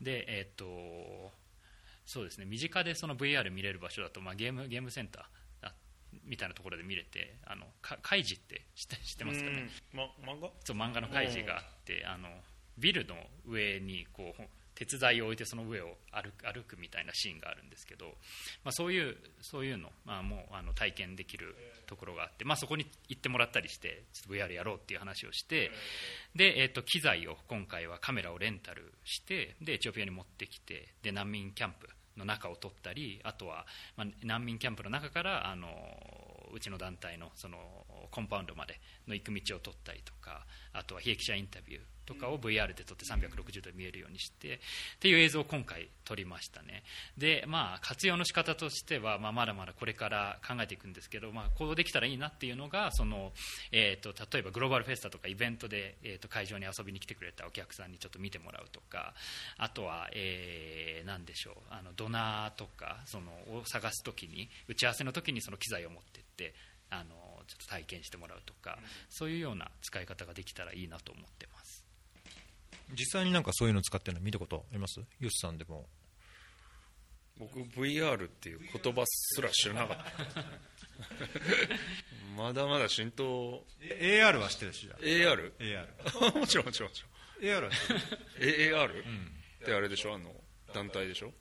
[0.00, 0.64] で、えっと
[2.06, 5.72] そうですね身近でその VR 見れる場所だと、まあ、ゲームゲームセンターあ
[6.24, 10.48] みたいなところで見れてあのかカイジって知って知ってますかね、ま、漫画？
[10.64, 12.30] そう漫画の開示があってあの
[12.78, 13.14] ビルの
[13.46, 14.42] 上にこう
[14.76, 18.06] 鉄材を置いてその上を歩く歩くみたいなシーンがあるんですけど、
[18.62, 25.70] まあ、そういうそういうの、まあ、もうあの体験できるところがあって、まあ、そこに行ってもらったりしてちょっと VR やろうっていう話をして
[26.34, 35.68] で、えー、と機材を今回はカメラをレンタルしてでエチオピアに持ってきてで難民キャンプの中を撮ったりあとは、まあ、難民キャンプの中からあの
[36.52, 37.58] うちの団体のその
[38.16, 44.58] コンパウンドまでの行く道を撮ったりとかあとは悲劇者インタビューとかを VR で撮って360度見えるようにしてっ
[45.00, 46.84] ていう映像を今回撮りましたね。
[47.18, 53.32] でまあ活用の仕方としては、まあ、まだまだこれから考えていくんですけど、まあ、こうできたらいいなっていうのがその、
[53.72, 59.12] えー、と例えばグローバルフェスタとかイベントで、えー、と会場に遊びに来てくれたお客さんにちょっと見てもらうとか
[59.58, 66.54] あとは、えー、何でしょうあのドナーとかそのを探す時に打ち合わせの時にその機材を持ってって
[66.90, 67.14] あの
[67.46, 71.84] ちょっと体験してもらうとか、そういうような使い方ができたらいいなと思ってます。
[72.92, 75.00] 実際になんかそういうの使ってるの見たことあります？
[75.20, 75.86] ユスさんでも。
[77.38, 79.96] 僕 VR っていう言葉すら知らなかっ
[80.34, 80.44] た。
[82.36, 83.66] まだまだ浸透。
[83.80, 85.52] AR は知ってるしじゃ AR?
[85.58, 85.62] あ
[86.32, 87.04] AR もちろんもちろんもち
[87.40, 88.00] AR は知ってる。
[88.70, 88.88] ろん。
[88.88, 89.00] AAR?
[89.62, 90.14] ってあれでしょ？
[90.14, 90.32] あの
[90.72, 91.32] 団体でしょ？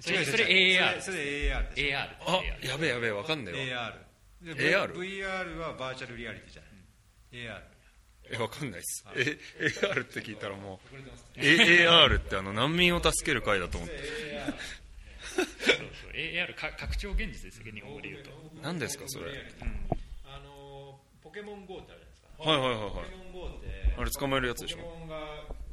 [0.00, 1.18] それそれ違う違う AR それそれ
[1.50, 3.92] AR AR あやべえやべえわかんねえわ。
[3.92, 4.03] AR で
[4.44, 6.72] AR VR はバーチャルリアリティじゃない。
[7.32, 7.60] AR
[8.30, 9.04] えわかんないっす。
[9.16, 10.80] え AR って聞いたらも
[11.36, 11.38] う。
[11.38, 13.96] AAR ってあの難民を助ける会だと思って。
[15.34, 16.12] そうそう。
[16.14, 18.30] AR か拡張現実ですよ日本語で言うと。
[18.62, 19.26] 何ですかそれ？
[19.26, 19.36] はい
[20.26, 22.50] あのポケモン GO ってあるじゃないですか。
[22.50, 24.78] はいはいはいポケモン GO ってあれ捕まえるやつでしょ？
[24.78, 25.16] ポケモンが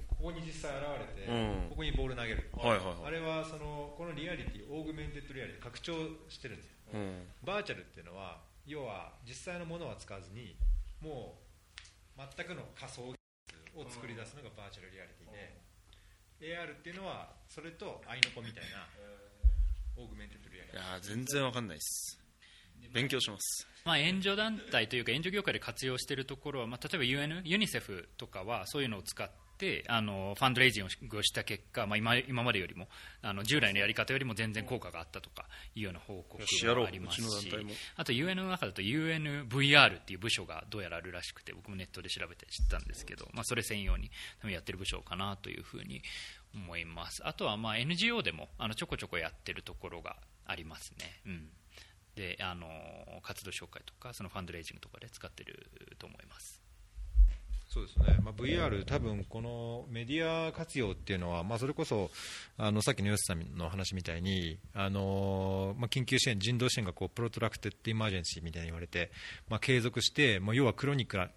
[0.09, 0.85] ここに実際現
[1.17, 1.69] れて、うん。
[1.69, 2.95] ここにボール投げる、はいはいはい。
[3.05, 5.93] あれはそのこのリアリティ Augmented Reality 拡張
[6.29, 6.73] してるんですよ。
[6.93, 7.27] うん。
[7.43, 8.39] バーチャルっていうのは
[8.71, 10.55] 要は実際のものは使わずに
[11.01, 11.35] も
[12.15, 13.13] う全くの仮想を
[13.89, 15.31] 作り出すのがバーチャルリアリティ
[16.39, 18.87] で AR っていうのはそれとアイノコみたいな
[19.97, 20.79] Augmented Reality。
[20.79, 22.17] いやー全然わかんないっす。
[22.93, 23.67] 勉強します。
[23.83, 29.33] まあ、援助団体というか援助業界で活用しているところは、まあ、例えば UN、ユニセフとかはそういうのを使って
[29.87, 32.87] あのファンドレイジングをした結果、まあ、今今までよりも
[33.21, 35.45] あの従来のやり方よりも全然効果があったとか
[35.75, 37.51] いうような報告がありますし
[37.95, 46.01] あと UN の中だと UNVR っていう部署がどうやらあるらしくて僕もネットで調べて知ったんですけど、まあ、それ専用に多分やってる部署かなというふうに
[46.53, 47.21] 思います。
[47.25, 51.21] あとはまあ NGO でもあのちょこちょこやってるところがありますね。
[51.25, 51.49] うん。
[52.15, 52.67] であの
[53.23, 56.60] 活動紹介とかそのファンドレイジングとかで使ってると思います
[57.73, 62.11] そうですね、まあ、VR、多分このメディア活用っていうのは、まあ、それこそ
[62.57, 69.09] あのさっきの吉さんの話みたいに、あのまあ、緊急支援、人道支援がこう protracted emergency みたいに言われて、
[69.47, 71.29] まあ、継続して、まあ、要は chronic な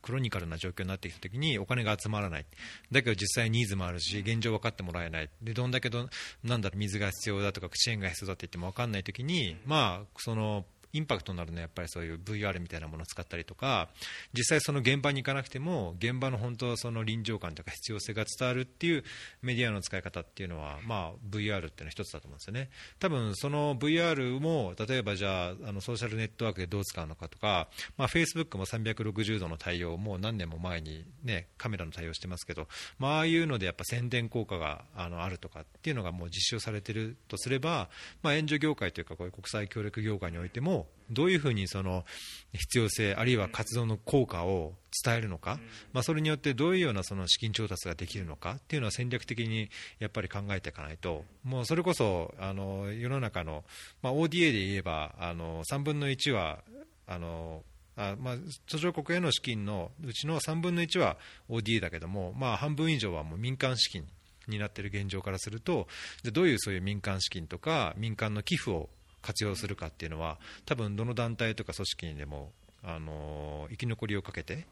[0.00, 2.46] chronical な状況になってきたときにお金が集まらない、
[2.90, 6.08] だけど実際ニーズもあるし、現状分かってもらえない、でどんだけど
[6.42, 10.64] なんだろう水が必要だとか、支援が必要だって言っても分かんないときに、まあ、その
[10.94, 13.90] インパクトになるのはやっぱりそういう VR みたいなものを使ったりとか。
[14.32, 19.04] 実際その現場に行かなくても現場の本当はその臨場感とか必要性が伝わるっていう
[19.42, 22.70] メディアの使い方っていうのは、まあ、VR っていうのは一つだと思うんですよね。
[22.98, 32.68] 多分その VR も例えばじゃああのソーシャルネットワークでどう使うのかとか、まあ、Facebook も360度の対応もう何年も前に、ね、カメラの対応してますけど、
[32.98, 37.88] まああいうのでやっぱ宣伝効果があのあるとかっていうのがもう実証されてるとすれば、
[38.22, 42.04] まあ、援助業界というかこういう国際協力業界においてもどういうふうにその
[42.52, 44.72] 必要性、あるいは活動の効果を
[45.04, 45.58] 伝えるのか、
[45.92, 49.68] まあ、それによってどういうようなその資金調達ができるのかっていうのは戦略的に
[49.98, 53.64] やっぱり考えていかないと、もうそれこそあの世の中の、
[54.02, 56.60] まあ、ODA で言えばあの3分の1は
[57.06, 57.62] あの
[57.96, 58.34] あまあ、
[58.66, 61.16] 途上国への資金のうちの3分の1は
[61.48, 64.04] ODA だけども、まあ、半分以上はもう民間資金
[64.48, 65.86] になっている現状からすると、
[66.32, 68.88] どういうそういう民間資金とか民間の寄付を
[69.24, 72.52] 活用するかっていうのは多分どの団体とか組織にでも、
[72.82, 74.66] あの生き残りをかけて、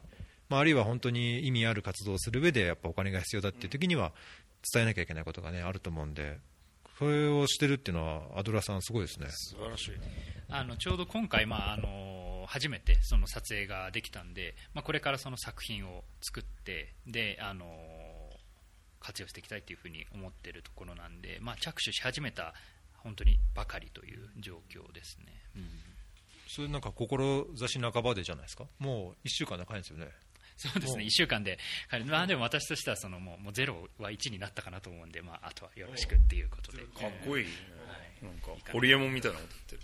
[0.51, 4.13] まあ、あるいは本当に意味ある活動をする上でやっぱお金が必要だっていう時には
[4.75, 6.39] 伝えなきゃいけないことが、ね、あると思うんで
[6.99, 9.27] それをしてるっていうのはアドラさんすごいですね。
[9.31, 9.93] 素晴らしい。
[10.49, 17.67] あのちょうど今回、まあ、あの初めてその撮影ができたんで、まあ、これからその作品を作ってであの
[19.01, 22.55] 活用していきたいというふうに思っているところなんで、まあ、着手し始めた
[23.03, 25.27] 本当にばかりという状況ですね、
[25.57, 25.69] うん、
[26.49, 28.65] それなんか志半ばでじゃないですか？
[28.79, 30.09] もう1週間で帰るんですよね。
[30.57, 31.05] そうですね。
[31.05, 31.59] 1週間で
[32.07, 36.79] まあ、でも私としてはそのもうもうゼロは1になったかなと思うんで、まあ、あとはよろしくっていうことで。
[36.79, 37.51] かっこいい、ね、
[38.23, 39.83] はい、なんかホリエモンみたいなこと言ってる。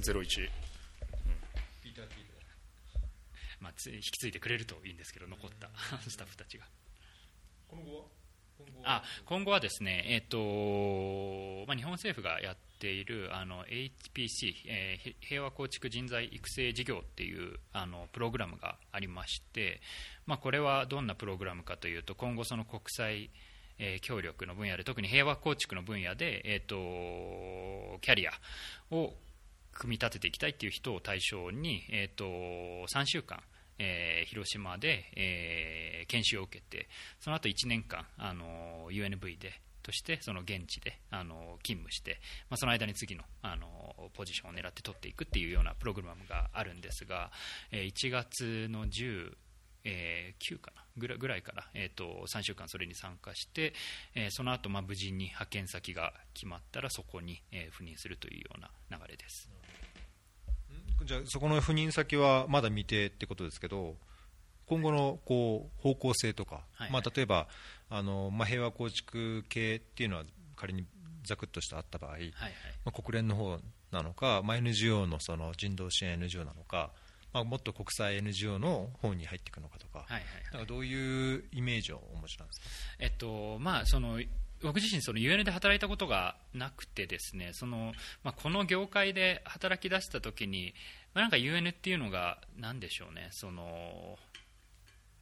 [0.00, 0.48] ゼロ一、うん、
[3.60, 5.70] まあ、つ引き継いでくれるといいんですけど残った
[6.08, 6.66] スタッフたちが。
[7.68, 8.17] 今後は？
[8.84, 19.80] あ今後はですね、えーとまあ、日本政府がやっているあの HPC、えー、平和構築人材育成事業っていうあのプログラムがありまして、
[20.26, 23.30] まあ、これはどんなプログラムかというと今後、その国際
[23.80, 28.32] えー、協力の分野で特に平和構築の分野で、えーと、キャリア
[28.90, 29.14] を
[29.72, 32.24] 組み立てていきたいという人を対象に、えーと
[32.92, 33.40] 3週間、
[33.78, 36.88] えー、広島で、えー、研修を受けて
[37.20, 42.20] その後1年間あの UNV でとしてその現地であの勤務して、
[42.50, 47.30] まあ、その間に次のあのポジションを狙って取っていくっていうようなプログラムがあるんですが、
[47.72, 49.32] えー、1月の10
[49.84, 53.72] えー、9かなぐらぐらいから、えーと、3週間それに参加して、
[54.14, 59.48] えー、その後、まあ無事に派遣先が決まったらそこに、えー、赴任するというような流れです。
[61.08, 63.96] じゃあそこの赴任先はまだ未定ってことですけど
[64.66, 66.64] 今後のこう方向性とか、はい。
[66.84, 67.48] はい、まあ、例えば
[67.88, 70.24] あの、まあ、平和構築系っていうのは
[70.56, 70.84] 仮に
[71.24, 72.32] ざくっとしたあった場合、はいはい、
[72.84, 73.58] まあ、国連の方
[73.90, 76.90] なのか、まあ、NGO のその人道支援 NGO なのか、
[77.32, 82.66] まあ、もっと国際 NGO の方に入っていくのかとか、はいはいはい、どういうイメージをお持ちなんですか、
[82.98, 84.20] えっとまあ、その
[84.62, 87.92] 僕自身、その UN で働いたことがなくてですねその、
[88.24, 90.74] まあ、この業界で働き出したときに、
[91.14, 94.18] まあ、なんか UN っていうのが何でしょうねその、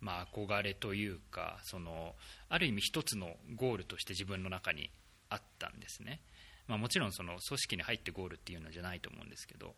[0.00, 2.14] まあ、憧れというかその
[2.48, 4.90] ある意味一つのゴールとして自分の中に
[5.28, 6.20] あったんですね、
[6.66, 9.74] まあ、もちろんその組織に入ってゴールっていうのじゃないと思うんですけど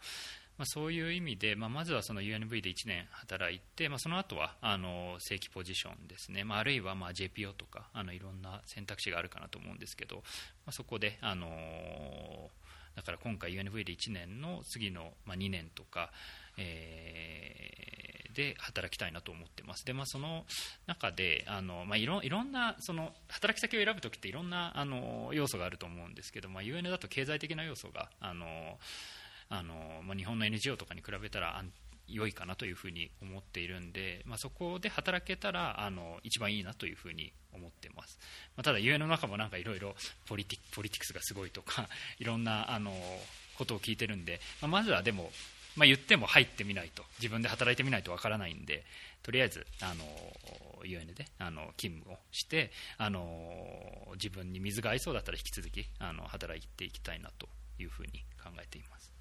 [0.59, 10.23] まあ、そういう意味で、まあ、まずはその UNV で1年働いて、まあ、その後はあの正規ポジションですね、まあ、あるいはまあ JPO とかあのいろんな選択肢があるかなと思うんですけど、ま
[10.67, 12.51] あ、そこで、あの
[12.97, 16.11] だから今回 UNV で1年の次の、まあ、2年とか、
[16.57, 19.85] えー、で働きたいなと思ってます。
[19.85, 20.45] でまあ、その
[20.89, 28.79] 中であの、まあ、いろいろんなその働き先を選ぶときっていろんなあの要素があると思うんですけど、まあ、UN だと経済的な要素があの
[29.49, 31.63] あの、まあ、日本の NGO とかに比べたら
[32.09, 38.19] 良いかなというふうに思っているんで、まあ、そこで働けたらあの一番いいなというふうに思ってます、
[38.57, 39.95] まあ、ただ UN の中もなんかいろいろ
[40.27, 41.89] ポリティクスがすごいとか
[42.19, 42.95] いろんなあの
[43.57, 45.33] ことを聞いてるんで、まあ、まずはでも、
[45.77, 48.85] まあ、言っても入ってみないと自分で働いてみないとわからないんで
[49.23, 50.05] とりあえずあの
[50.85, 59.18] UN であの勤務をしてあの自分に水が合いそうだったら引き続きあの働いていきたいなというふうに考えています。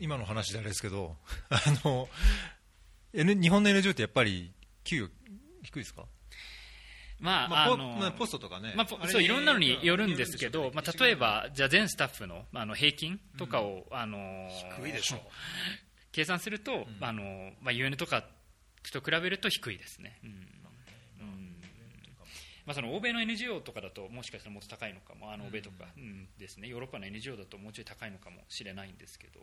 [0.00, 1.16] 今の話であれですけど
[1.50, 2.08] あの、
[3.12, 4.52] N、日本の NGO ってやっぱり
[4.84, 5.12] 給与
[5.62, 6.04] 低いですか？
[7.18, 15.30] まあ、まあ、あのポストとかね、まあ、そういろんなのによるんですけど、まあ、例えば、じゃあ全スタッフのあの平均とかを、うん、あの低いでしょ
[16.12, 18.22] 計算すると、うん、あのまあ、UN とか
[18.92, 20.18] と比べると低いですね。
[20.22, 20.56] うんうん
[22.66, 26.28] まあ、その欧米の NGO とかだともしかしたらもっと高いのかもあの欧米とか、うん。
[26.36, 29.40] ですね、ヨーロッパの NGO だともうちょい高いのかもしれないんですけど、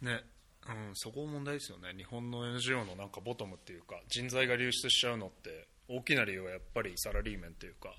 [0.00, 0.06] うん。
[0.06, 0.22] ね。
[0.64, 1.92] うん、そこ問題ですよね。
[1.96, 7.92] 日本の NGO のなんかボトムっていうか人材が流出しちゃうのって大きな理由はやっぱりサラリーメンっていうか。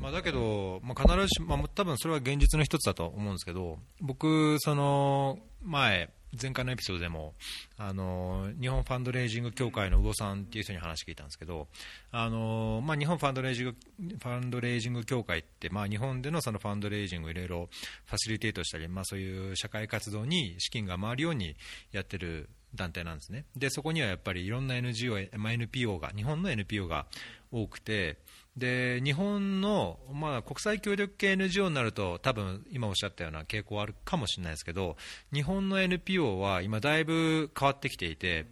[0.00, 6.10] まあ、だけど、まあ、必ずしも、まあ、多分それは現実の一つだと思うんですけど僕、その前、
[6.40, 7.34] 前回のエピソードでも
[7.78, 11.68] あの日本ファンドレイジング協会の魚さんっていう人に話聞いたんですけど
[12.10, 17.68] あの、まあ、日本ファンドレイジングファンドレイジング協会って、まあ、日本でのそのファンドレイジングをいろいろ
[18.04, 21.56] ファシリテートしたり、まあ、そういう社会活動に資金が回るように
[21.92, 23.46] やってる団体なんですね。
[23.56, 27.06] でそこにはやっぱりいろんな NGO、まあ、NPO が日本の NPO が
[27.50, 28.18] 多くて
[28.58, 34.96] で日本の、まあ、国際協力系 NGO になると多分今おっしゃったような傾向はあるかもしれないですけど
[35.32, 38.46] 日本の NPO は今だいぶ変わってきていて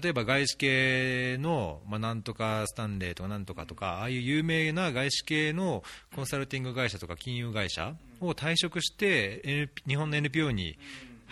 [0.00, 5.82] 例えば外資系の、まあ、なんとかスタンレーとかなんとかとかああいう有名な外資系の
[6.14, 10.78] コンサルティング会社とか金融会社を退職して N 日本の NPO に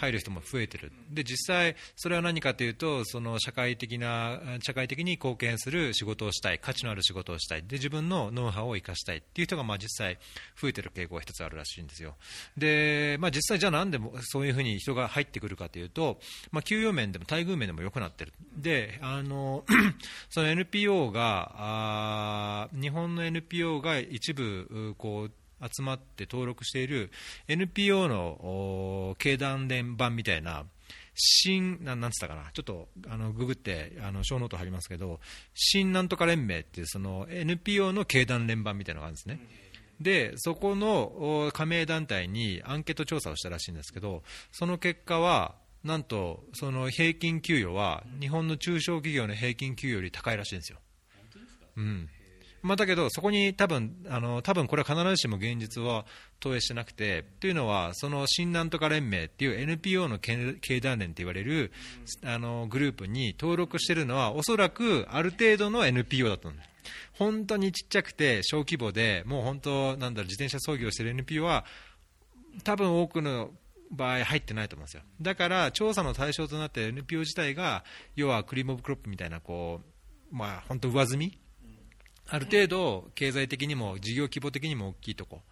[0.01, 0.93] 入る人も増えてる。
[1.11, 7.63] で実際、それは何かというとその社会的な社会的に貢献する仕事をしたい価値のある仕事をしたい。
[7.63, 9.19] で自分のノウハウを生かしたい。
[9.19, 10.19] っていう人がまあ実際
[10.61, 12.17] 増えてる傾向が一つあるらしいんですよ。
[12.57, 16.19] で、まあ、実際、じゃあなんでもそういうふうに人が入ってくるかというと、
[16.51, 18.33] まあ、給与面でも待遇面でも良くなってる。
[18.57, 19.65] であの
[20.29, 27.11] その NPO があ日本の NPO が一部こう集まって登録している
[27.49, 30.65] NPO の経団連版みたいな
[31.15, 35.21] 新ななんつったかなちょっとあのググってあのショーノート貼りますけど
[35.55, 39.41] 新なんとか連盟っていうその NPO の経団連版みたいなのがあるんですね。
[40.01, 50.79] でそこの加盟団体にアンケート調査をしたらしいんですけどその結果はなんとその平均給与は日本の中小企業の平均給与より高いらしいんですよ。
[51.77, 52.09] うん
[52.63, 56.05] まあ、だけど、そこに多分あの多分これは必ずしも現実は
[56.41, 61.73] 投影してなくて、というのは、その新なんとか連盟っていう NPO の経団連と言われる、
[62.25, 66.69] あのグループに登録してるのは、おそらくある程度の NPO だったんです。
[67.13, 71.65] 本当にちっちゃくて小規模で、もう本当、なんだろ、自転車操業してる NPO は、
[72.65, 73.51] 多分多くの
[73.91, 77.85] 場合入ってないと思うんですよだから調査の対象となって NPO 自体が
[78.15, 79.81] 要はクリームオブクロップみたいなこ
[80.33, 81.40] う、まあ、本当上積み
[82.31, 85.43] ある程度経済的にも事業規模的にも大きいとこ。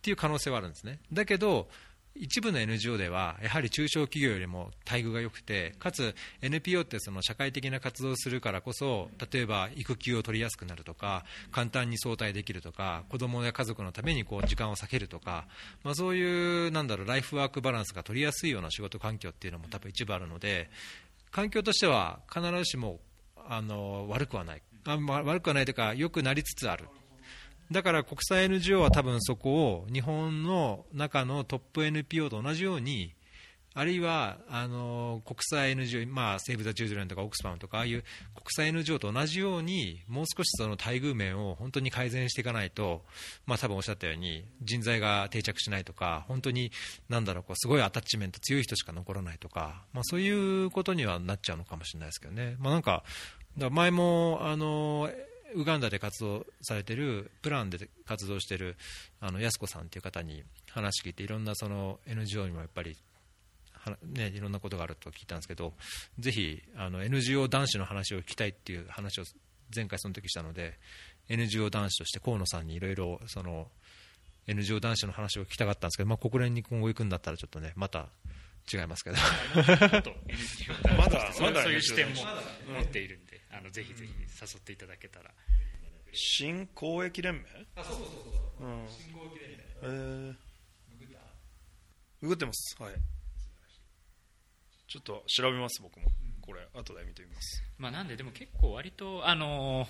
[0.00, 0.98] っていう可能性はあるんですね。
[1.12, 1.68] だけど
[2.14, 15.46] 一部の NGO ではやはり中小企業よりも待遇が良くてかつ NPO ってその社会的な活動をするからこそ例えば育休を取りやすくなるとか簡単に早退できるとか子供や家族のためにこう時間を避けるとか、
[15.84, 20.68] まあ、そういうなんだろうライフワークバランスが取りやすいような仕事環境っていうのも多分一部あるので
[21.30, 22.98] 環境としては必ずしも
[23.48, 24.62] あの悪くはない。
[24.84, 26.86] あ悪くはないというか良くなりつつある
[27.70, 33.14] だから国際 NGO は多分そこを日本の中のトップ NPO と同じように
[33.72, 38.02] あるいはあの国際 NGO、まあ、セーブ・ザ・チューズレンとかオックスファムとかああいう
[38.34, 43.04] 国際 NGO と同じようにもう少しその待遇面を本当に改善していかないと、
[43.46, 46.72] まあ、多分おっしゃったように人材が定着しないとか本当に
[47.08, 50.28] なんだろうこうすごいアタッチメント強い人しか残らないとか、まあ、そうい
[50.64, 52.56] うことにはなっちゃうのかもしれないですけどね。
[52.58, 53.04] まあ、なんか
[53.58, 55.10] だ前もあの
[55.54, 58.76] ウガンダで活動されてるプランで活動している
[59.20, 62.96] あの安子さんという方に話聞いていろんなその NGO にもやっぱり
[64.04, 65.72] ね、いろんなことがあると聞いたんですけど
[66.18, 69.24] ぜひあの NGO 男子の話を聞きたいっていう話を
[69.74, 70.74] 前回その時したので
[71.28, 73.68] NGO 男子として河野さんにいろいろその
[74.46, 78.08] NGO 男子の話を聞きたかったんですけど、まあ、国連に今後行くんだったらちょっとねまた
[78.72, 79.16] 違いますけど。
[80.98, 82.14] まだまだそういう視点も
[82.76, 85.30] 持っているんであのぜひぜひ誘っていただけたら。
[86.12, 87.42] 新公益連盟？
[87.76, 88.14] あそうそうそう
[88.58, 89.64] そう、うん、新公益連盟。
[89.82, 90.34] えー、
[92.22, 92.76] ググってます。
[92.80, 92.94] はい。
[94.88, 96.06] ちょっと調べます僕も。
[96.50, 99.86] これ後で見てみます、まあ、なんででも結構割とあの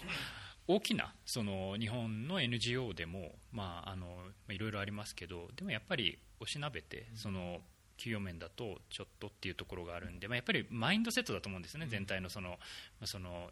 [0.69, 4.07] 大きなその日本の NGO でも、まあ、あの
[4.51, 7.61] いろいろありますけどでもやっぱりおしなべてその
[8.01, 12.59] 給与面だとちょっとっていうところがあるんで、まあ、やっぱりマインドセットだと思うんですね、全体のその
[13.05, 13.51] その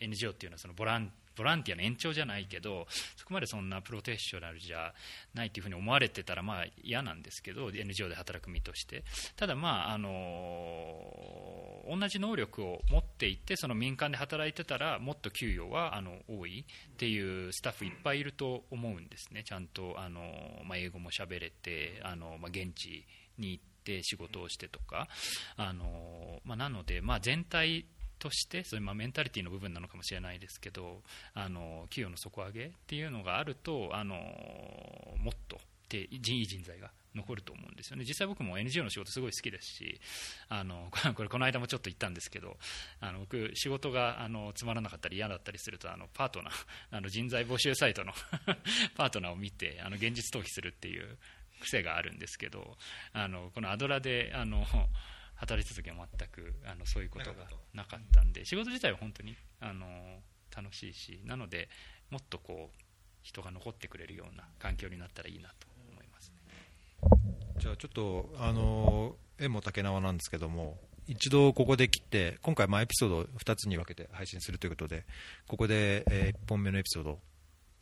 [0.00, 4.94] NGO っていうのはそのボランボランティアの延長じゃないけどそこまでそんなプロフェッショナルじゃ
[5.34, 9.04] ないというふうに思われてたらまあ嫌なんですけど NGO で働く身として。
[9.36, 10.10] ただ、まああの
[11.88, 19.44] 同じ能力を持っていてその民間で働いてたらもっと給与はあの多いっていうスタッフいっぱいいると思うんですね。
[19.44, 20.22] ちゃんとあの、
[20.64, 23.06] まあ、英語も喋れてあの、まあ、現地
[23.38, 25.06] に行ってって仕事をしてとか
[25.56, 27.86] あの、まあ、なので、まあ、全体
[28.18, 31.02] としてそれまメンタリティの部分なのかもしれないですけど
[31.34, 35.58] あの企業の底上げっていうのがあるとあのもっと
[35.88, 38.04] で人為人材が残ると思うんですよね。
[38.06, 40.00] 実際僕も NGO の仕事すごい好きですし
[40.48, 42.58] あの これこの間もちょっと言ったんですけど
[43.00, 46.54] あの僕仕事があのつまらなかったり嫌だったりするとあのパートナー
[46.90, 48.12] あの人材募集サイトの
[48.96, 51.16] パートナーを見てあの現実逃避するっていう
[51.60, 52.76] 癖があるんですけど
[53.12, 54.64] あのこのアドラであの
[55.36, 59.86] 働いた時は全くあのそういうことがなかったんで仕事自体は本当にあの
[60.54, 61.68] 楽しいしなので
[62.10, 62.78] もっとこう
[63.22, 66.36] 人が残ってくれるような環境になったらいいなと思います、ね、
[67.58, 70.78] じゃあちょっとあの縁も竹縄なんですけども
[71.08, 75.04] 一度ここで切って今回まあエピソードを2つに分けて配信するということで
[75.46, 77.20] ここで、え1本目のエピソード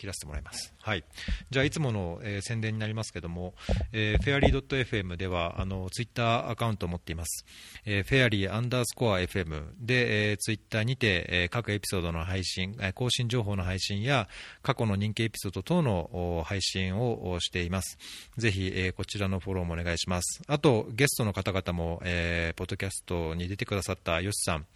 [0.05, 0.74] 切らせてもらいます。
[0.80, 1.05] はい。
[1.50, 3.55] じゃあ、いつもの、えー、宣伝になりますけども、
[3.92, 7.46] えー、フェアリー .fm では、あの、ツイッターアカウントを持っています。
[7.86, 14.28] えー、フェアリーアンダースコア FM で、えー、ツイッターにて、えー、各エピソードの配信、え、更新情報の配信や、
[14.62, 17.98] 過去の人気エピソード等の配信をしています。
[18.36, 20.42] ぜひ、えー、こちらのフォローもお願いします。
[20.46, 24.66] あと、ゲストの方々も、えー、ポッドキャストに出てくださったヨシさん、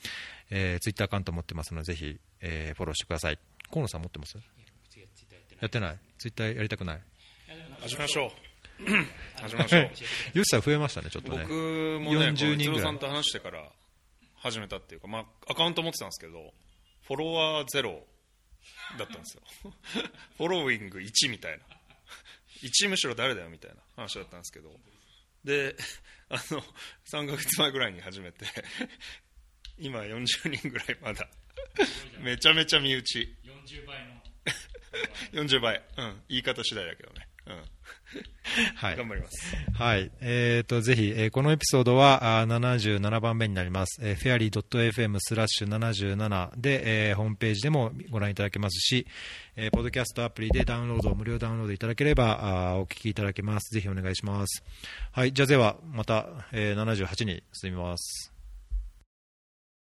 [0.50, 3.38] えー、ツイッターアカウント持ってますので、ぜひ、えー、フォローしてください。
[3.70, 4.38] 河野さん持ってます？
[5.61, 5.98] やってない。
[6.18, 7.00] ツイッターやりたくない。
[7.80, 8.30] 始めましょう。
[9.42, 9.82] 始めましょう。
[10.38, 11.38] よしさん増えましたねちょっとね。
[11.42, 12.86] 僕もね40人ぐらい。
[12.86, 13.70] さんと話してから
[14.36, 16.54] 始めたっていうか、まあ、アカウント持ってたんですけど
[17.06, 18.06] フォロワーゼロ
[18.98, 19.42] だったんですよ。
[20.38, 21.64] フォローイング1みたいな。
[22.62, 24.78] 1むしろ誰だよみたいな話だったんですけど。
[25.44, 25.74] で
[26.28, 26.62] あの
[27.12, 28.44] 3ヶ月前ぐらいに始めて
[29.78, 31.28] 今40人ぐらいまだ。
[32.20, 33.36] めちゃめちゃ身内。
[33.44, 34.22] 40倍の
[35.32, 37.28] 40倍、うん、言い方次第だけどね。
[37.47, 37.64] うん
[38.76, 39.57] はい、頑張ります。
[39.74, 40.11] はい。
[40.20, 44.01] えっ、ー、と、ぜひ、えー、このエピソードはあ77番目になります。
[44.03, 49.07] えー、fairy.fm スラッシュ77で、えー、ホームページでもご覧いただけますし、
[49.57, 53.74] えー、ポッドキャストアプリでダウンロード、無料ダウンロードいただければ、あお聞きいただけます。
[53.74, 54.64] ぜひお願いします。
[55.12, 55.32] はい。
[55.32, 58.38] じゃあ、では、また、えー、78に進みます。